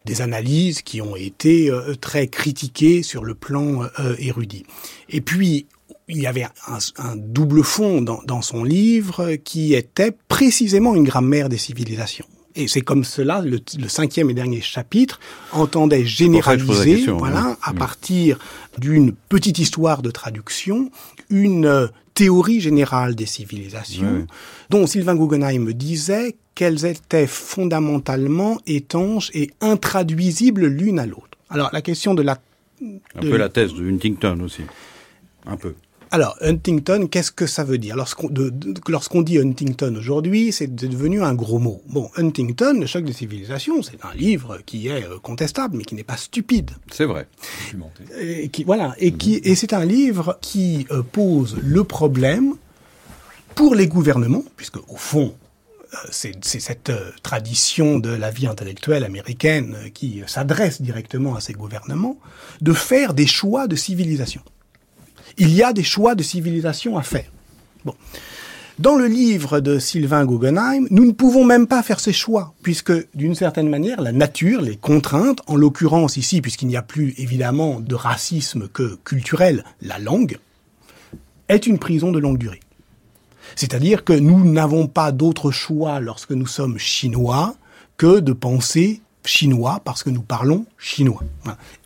[0.06, 1.72] des analyses qui ont été
[2.02, 3.84] très critiquées sur le plan
[4.20, 4.66] érudit.
[5.10, 5.68] Et puis,
[6.08, 11.04] il y avait un, un double fond dans, dans, son livre qui était précisément une
[11.04, 12.26] grammaire des civilisations.
[12.56, 15.20] Et c'est comme cela, le, cinquième et dernier chapitre
[15.52, 17.78] entendait généraliser, voilà, à mm.
[17.78, 18.40] partir
[18.78, 20.90] d'une petite histoire de traduction,
[21.30, 24.26] une euh, théorie générale des civilisations,
[24.70, 31.38] dont Sylvain Guggenheim disait qu'elles étaient fondamentalement étanches et intraduisibles l'une à l'autre.
[31.50, 32.40] Alors la question de la...
[32.82, 34.62] Un peu la thèse de Huntington aussi.
[35.46, 35.76] Un peu.
[36.16, 37.98] Alors, Huntington, qu'est-ce que ça veut dire?
[37.98, 41.82] Lorsqu'on dit Huntington aujourd'hui, c'est devenu un gros mot.
[41.90, 45.94] Bon, Huntington, le choc des civilisations, c'est un livre qui est euh, contestable, mais qui
[45.94, 46.72] n'est pas stupide.
[46.90, 47.28] C'est vrai.
[48.18, 52.54] Et qui, voilà, et qui et c'est un livre qui euh, pose le problème
[53.54, 55.36] pour les gouvernements, puisque au fond,
[55.94, 56.94] euh, c'est cette
[57.24, 62.18] tradition de la vie intellectuelle américaine qui s'adresse directement à ces gouvernements,
[62.62, 64.42] de faire des choix de civilisation
[65.38, 67.32] il y a des choix de civilisation à faire.
[68.78, 72.92] Dans le livre de Sylvain Guggenheim, nous ne pouvons même pas faire ces choix, puisque
[73.16, 77.80] d'une certaine manière, la nature, les contraintes, en l'occurrence ici, puisqu'il n'y a plus évidemment
[77.80, 80.40] de racisme que culturel, la langue,
[81.48, 82.60] est une prison de longue durée.
[83.56, 87.56] C'est-à-dire que nous n'avons pas d'autre choix lorsque nous sommes chinois
[87.96, 91.24] que de penser chinois parce que nous parlons chinois.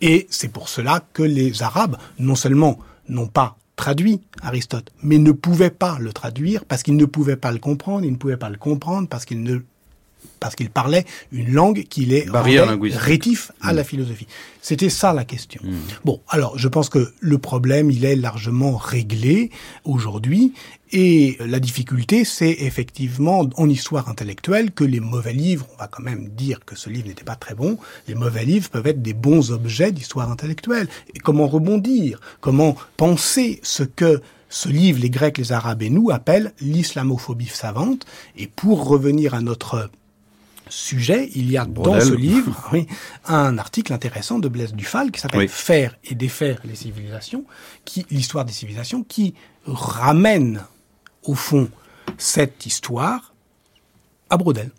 [0.02, 2.80] Et c'est pour cela que les Arabes, non seulement
[3.10, 7.52] n'ont pas traduit Aristote, mais ne pouvaient pas le traduire parce qu'ils ne pouvaient pas
[7.52, 9.60] le comprendre, ils ne pouvaient pas le comprendre parce qu'ils ne
[10.40, 13.86] parce qu'il parlait une langue qui les rétif à la mm.
[13.86, 14.28] philosophie.
[14.62, 15.62] C'était ça la question.
[15.64, 15.76] Mm.
[16.06, 19.52] Bon, alors je pense que le problème, il est largement réglé
[19.84, 20.54] aujourd'hui,
[20.92, 26.02] et la difficulté, c'est effectivement en histoire intellectuelle que les mauvais livres, on va quand
[26.02, 27.78] même dire que ce livre n'était pas très bon,
[28.08, 30.88] les mauvais livres peuvent être des bons objets d'histoire intellectuelle.
[31.14, 32.20] Et comment rebondir?
[32.42, 38.08] Comment penser ce que ce livre, les Grecs, les Arabes et nous, appellent l'islamophobie savante?
[38.36, 39.92] Et pour revenir à notre
[40.70, 42.88] sujet, il y a dans ce livre oui,
[43.26, 47.46] un article intéressant de Blaise Dufal qui s'appelle Faire et défaire les civilisations,
[47.86, 49.34] qui l'histoire des civilisations, qui
[49.66, 50.64] ramène
[51.24, 51.70] au fond
[52.18, 53.34] cette histoire
[54.30, 54.72] à Brodel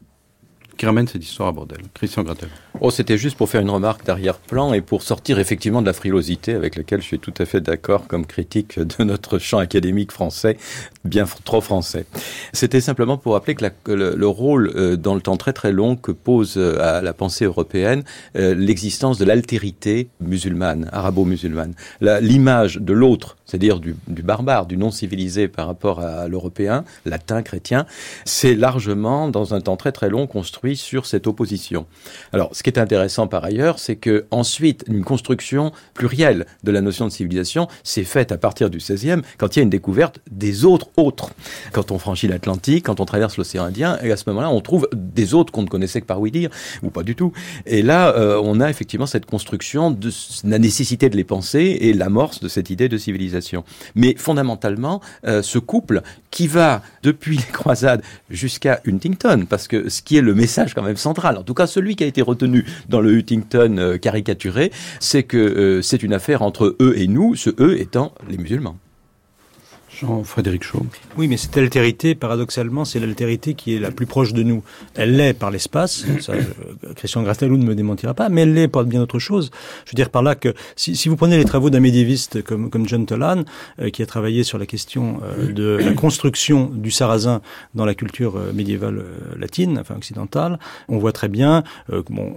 [0.81, 1.83] qui ramène cette histoire à bordel.
[1.93, 2.49] Christian Gratel.
[2.81, 6.55] Oh, c'était juste pour faire une remarque d'arrière-plan et pour sortir effectivement de la frilosité
[6.55, 10.57] avec laquelle je suis tout à fait d'accord comme critique de notre champ académique français,
[11.05, 12.07] bien trop français.
[12.53, 16.13] C'était simplement pour rappeler que, le, rôle euh, dans le temps très très long que
[16.13, 18.05] pose euh, à la pensée européenne
[18.37, 25.49] euh, l'existence de l'altérité musulmane, arabo-musulmane, l'image de l'autre c'est-à-dire du, barbare, du non civilisé
[25.49, 27.85] par rapport à l'européen, latin, chrétien,
[28.25, 31.87] c'est largement, dans un temps très très long, construit sur cette opposition.
[32.33, 36.83] Alors, ce qui est intéressant par ailleurs, c'est que ensuite, une construction plurielle de la
[36.83, 40.19] notion de civilisation s'est faite à partir du XVIe, quand il y a une découverte
[40.31, 41.31] des autres autres.
[41.73, 44.91] Quand on franchit l'Atlantique, quand on traverse l'océan Indien, et à ce moment-là, on trouve
[44.95, 46.51] des autres qu'on ne connaissait que par oui dire,
[46.83, 47.33] ou pas du tout.
[47.65, 50.11] Et là, euh, on a effectivement cette construction de
[50.45, 53.65] la nécessité de les penser et l'amorce de cette idée de civilisation.
[53.95, 60.03] Mais fondamentalement, euh, ce couple qui va depuis les croisades jusqu'à Huntington, parce que ce
[60.03, 62.65] qui est le message quand même central, en tout cas celui qui a été retenu
[62.89, 67.35] dans le Huntington euh, caricaturé, c'est que euh, c'est une affaire entre eux et nous,
[67.35, 68.77] ce eux étant les musulmans.
[70.01, 70.87] Jean-Frédéric Chaud.
[71.17, 74.63] Oui, mais cette altérité, paradoxalement, c'est l'altérité qui est la plus proche de nous.
[74.95, 76.43] Elle l'est par l'espace, euh,
[76.97, 79.51] Christian Gratelou ne me démentira pas, mais elle l'est par bien autre chose.
[79.85, 83.05] Je veux dire par là que si, vous prenez les travaux d'un médiéviste comme, John
[83.05, 83.45] Tolan,
[83.81, 87.43] euh, qui a travaillé sur la question euh, de la construction du sarrasin
[87.75, 89.05] dans la culture médiévale
[89.39, 91.63] latine, enfin occidentale, on voit très bien,
[92.09, 92.35] bon,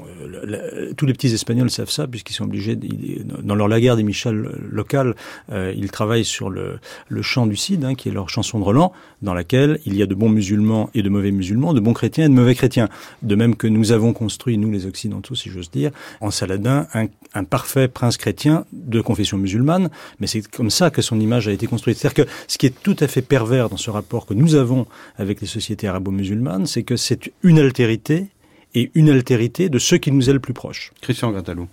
[0.97, 5.15] tous les petits Espagnols savent ça, puisqu'ils sont obligés, dans leur laguerre des Michel locale,
[5.51, 7.52] ils travaillent sur le, le champ du
[7.83, 8.91] Hein, qui est leur chanson de Roland,
[9.21, 12.25] dans laquelle il y a de bons musulmans et de mauvais musulmans, de bons chrétiens
[12.25, 12.89] et de mauvais chrétiens.
[13.21, 17.43] De même que nous avons construit, nous les Occidentaux, si j'ose dire, en Saladin, un,
[17.43, 19.89] parfait prince chrétien de confession musulmane,
[20.19, 21.97] mais c'est comme ça que son image a été construite.
[21.97, 24.87] C'est-à-dire que ce qui est tout à fait pervers dans ce rapport que nous avons
[25.17, 28.27] avec les sociétés arabo-musulmanes, c'est que c'est une altérité
[28.73, 30.91] et une altérité de ceux qui nous est le plus proche.
[31.01, 31.67] Christian Gratalou.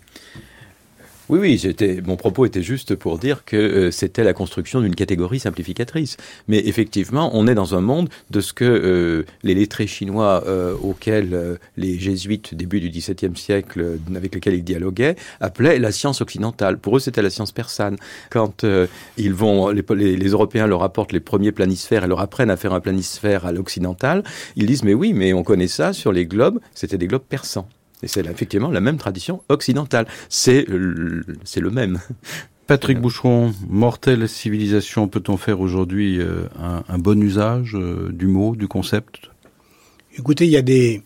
[1.30, 5.38] Oui, oui, mon propos était juste pour dire que euh, c'était la construction d'une catégorie
[5.38, 6.16] simplificatrice.
[6.48, 10.74] Mais effectivement, on est dans un monde de ce que euh, les lettrés chinois euh,
[10.82, 16.78] auxquels les jésuites début du XVIIe siècle, avec lesquels ils dialoguaient, appelaient la science occidentale.
[16.78, 17.96] Pour eux, c'était la science persane.
[18.30, 18.66] Quand
[19.16, 19.84] ils vont, les,
[20.16, 23.52] les, Européens leur apportent les premiers planisphères et leur apprennent à faire un planisphère à
[23.52, 24.24] l'occidental,
[24.56, 27.68] ils disent mais oui, mais on connaît ça sur les globes, c'était des globes persans.
[28.02, 30.06] Et c'est effectivement la même tradition occidentale.
[30.28, 30.66] C'est
[31.44, 32.00] c'est le même.
[32.70, 38.68] Patrick Boucheron, mortelle civilisation, peut-on faire aujourd'hui euh, un, bon usage euh, du mot, du
[38.68, 39.22] concept?
[40.16, 41.02] Écoutez, il y a des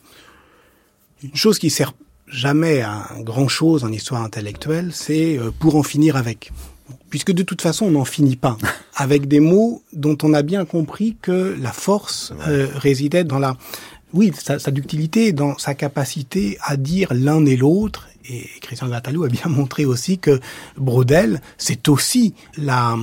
[1.23, 1.95] une chose qui sert
[2.29, 6.53] jamais à grand chose en histoire intellectuelle, c'est euh, pour en finir avec.
[7.09, 8.59] Puisque de toute façon, on n'en finit pas
[8.95, 12.35] avec des mots dont on a bien compris que la force
[12.75, 13.57] résidait dans la
[14.15, 18.09] oui, sa, ductilité dans sa capacité à dire l'un et l'autre.
[18.31, 20.41] Et Christian Gatalou a bien montré aussi que
[20.79, 22.97] Brodel, c'est aussi la,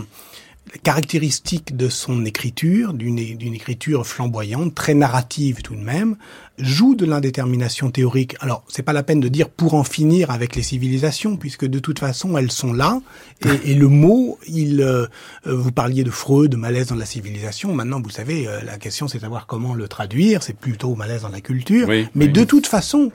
[0.84, 6.16] caractéristique de son écriture, d'une écriture flamboyante, très narrative tout de même,
[6.58, 8.36] joue de l'indétermination théorique.
[8.40, 11.80] Alors, c'est pas la peine de dire pour en finir avec les civilisations, puisque de
[11.80, 13.02] toute façon, elles sont là.
[13.66, 15.08] Et, le mot, il, euh,
[15.46, 17.74] vous parliez de Freud, de malaise dans la civilisation.
[17.74, 20.44] Maintenant, vous savez, euh, la question, c'est de savoir comment le traduire.
[20.44, 21.90] C'est plutôt malaise dans la culture.
[22.16, 23.12] Mais de toute façon,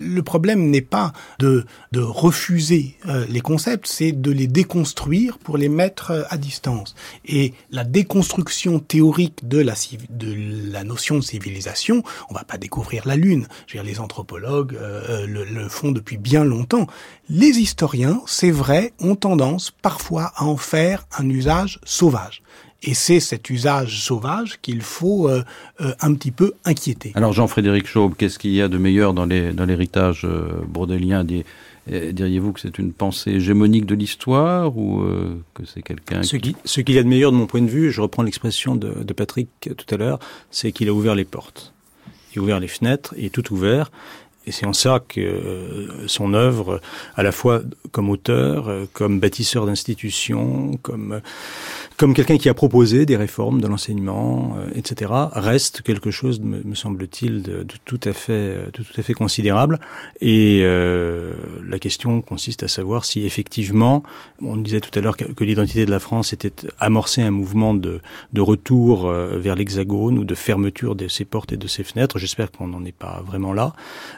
[0.00, 5.58] le problème n'est pas de, de refuser euh, les concepts, c'est de les déconstruire pour
[5.58, 6.94] les mettre euh, à distance.
[7.26, 9.74] Et la déconstruction théorique de la,
[10.08, 13.46] de la notion de civilisation, on va pas découvrir la Lune.
[13.66, 16.86] Je veux dire, les anthropologues euh, le, le font depuis bien longtemps.
[17.28, 22.42] Les historiens, c'est vrai, ont tendance parfois à en faire un usage sauvage.
[22.82, 25.42] Et c'est cet usage sauvage qu'il faut euh,
[25.80, 27.12] euh, un petit peu inquiéter.
[27.14, 31.24] Alors Jean-Frédéric Chaube, qu'est-ce qu'il y a de meilleur dans l'héritage dans euh, brodelien
[31.86, 35.02] Diriez-vous que c'est une pensée hégémonique de l'histoire ou
[35.54, 36.54] que c'est quelqu'un ce qui...
[36.64, 39.02] Ce qu'il y a de meilleur de mon point de vue, je reprends l'expression de,
[39.02, 40.20] de Patrick tout à l'heure,
[40.50, 41.72] c'est qu'il a ouvert les portes.
[42.32, 43.90] Il a ouvert les fenêtres, il est tout ouvert,
[44.46, 46.80] et c'est en ça que euh, son œuvre,
[47.14, 47.60] à la fois
[47.92, 51.20] comme auteur, euh, comme bâtisseur d'institutions, comme
[52.00, 56.74] comme quelqu'un qui a proposé des réformes de l'enseignement, euh, etc., reste quelque chose, me,
[56.74, 59.78] semble-t-il, de, de, tout à fait, de tout à fait considérable.
[60.22, 64.02] Et euh, la question consiste à savoir si effectivement,
[64.40, 68.00] on disait tout à l'heure que, l'identité de la France était amorcé un mouvement de,
[68.32, 72.18] de retour euh, vers l'Hexagone ou de fermeture de ses portes et de ses fenêtres.
[72.18, 73.74] J'espère qu'on n'en est pas vraiment là.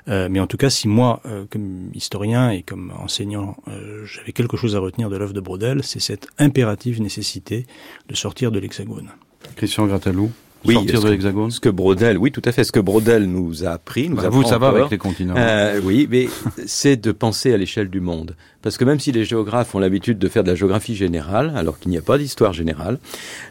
[0.09, 4.33] Euh, mais en tout cas, si moi, euh, comme historien et comme enseignant, euh, j'avais
[4.33, 7.67] quelque chose à retenir de l'œuvre de Brodel, c'est cette impérative nécessité
[8.09, 9.11] de sortir de l'Hexagone.
[9.57, 10.31] Christian Gratalou
[10.65, 12.65] oui, sortir de l'Hexagone Ce que Brodel, oui, tout à fait.
[12.65, 15.35] Ce que Brodel nous a appris, nous bah, a Vous, ça va avec les continents.
[15.37, 16.29] Euh, oui, mais
[16.67, 18.37] c'est de penser à l'échelle du monde.
[18.63, 21.79] Parce que même si les géographes ont l'habitude de faire de la géographie générale, alors
[21.79, 22.99] qu'il n'y a pas d'histoire générale,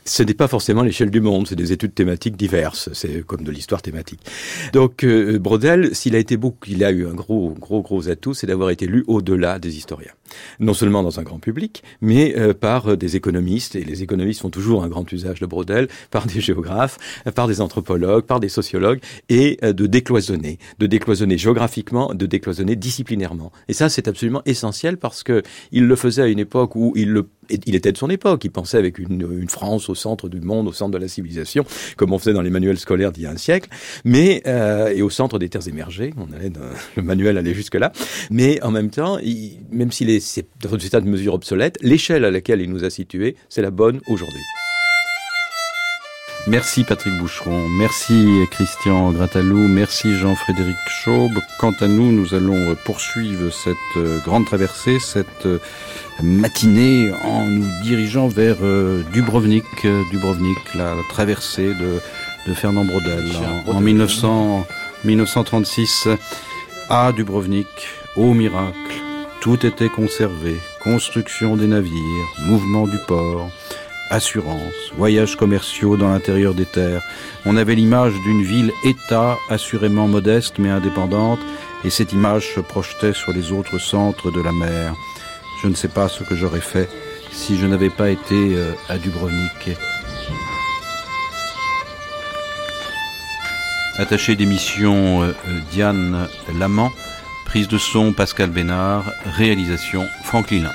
[0.06, 3.52] ce n'est pas forcément l'échelle du monde, c'est des études thématiques diverses, c'est comme de
[3.52, 4.22] l'histoire thématique.
[4.74, 8.34] Donc euh, Brodel, s'il a été beaucoup, il a eu un gros, gros, gros atout,
[8.34, 10.14] c'est d'avoir été lu au-delà des historiens.
[10.60, 14.50] Non seulement dans un grand public, mais euh, par des économistes, et les économistes font
[14.50, 16.98] toujours un grand usage de Brodel, par des géographes,
[17.36, 22.76] par des anthropologues, par des sociologues, et euh, de décloisonner, de décloisonner géographiquement, de décloisonner
[22.76, 23.52] disciplinairement.
[23.68, 27.76] Et ça, c'est absolument essentiel parce que il le faisait à une époque où il
[27.76, 28.46] était de son époque.
[28.46, 31.66] Il pensait avec une, France au centre du monde, au centre de la civilisation,
[31.98, 33.70] comme on faisait dans les manuels scolaires d'il y a un siècle,
[34.06, 36.14] mais euh, et au centre des terres émergées.
[36.16, 36.62] On allait dans,
[36.96, 37.92] le manuel allait jusque là.
[38.30, 39.18] Mais en même temps,
[39.72, 42.90] même s'il est dans un état de mesure obsolète, l'échelle à laquelle il nous a
[42.90, 44.61] situés, c'est la bonne aujourd'hui.
[46.52, 51.40] Merci Patrick Boucheron, merci Christian Gratalou, merci Jean-Frédéric Chaube.
[51.58, 55.60] Quant à nous, nous allons poursuivre cette euh, grande traversée, cette euh,
[56.22, 59.64] matinée en nous dirigeant vers euh, Dubrovnik,
[60.12, 62.02] Dubrovnik, la traversée de,
[62.46, 63.32] de Fernand Braudel
[63.68, 64.68] en, en 1900,
[65.06, 66.10] 1936
[66.90, 67.68] à Dubrovnik,
[68.18, 68.76] au miracle.
[69.40, 73.50] Tout était conservé, construction des navires, mouvement du port,
[74.12, 77.02] assurance, voyages commerciaux dans l'intérieur des terres.
[77.46, 81.40] On avait l'image d'une ville-État assurément modeste mais indépendante,
[81.84, 84.94] et cette image se projetait sur les autres centres de la mer.
[85.64, 86.90] Je ne sais pas ce que j'aurais fait
[87.32, 89.78] si je n'avais pas été euh, à Dubrovnik.
[93.98, 95.34] Attaché d'émission euh,
[95.72, 96.28] Diane
[96.60, 96.92] Lamant,
[97.46, 100.74] prise de son Pascal Bénard, réalisation Franck Lilin.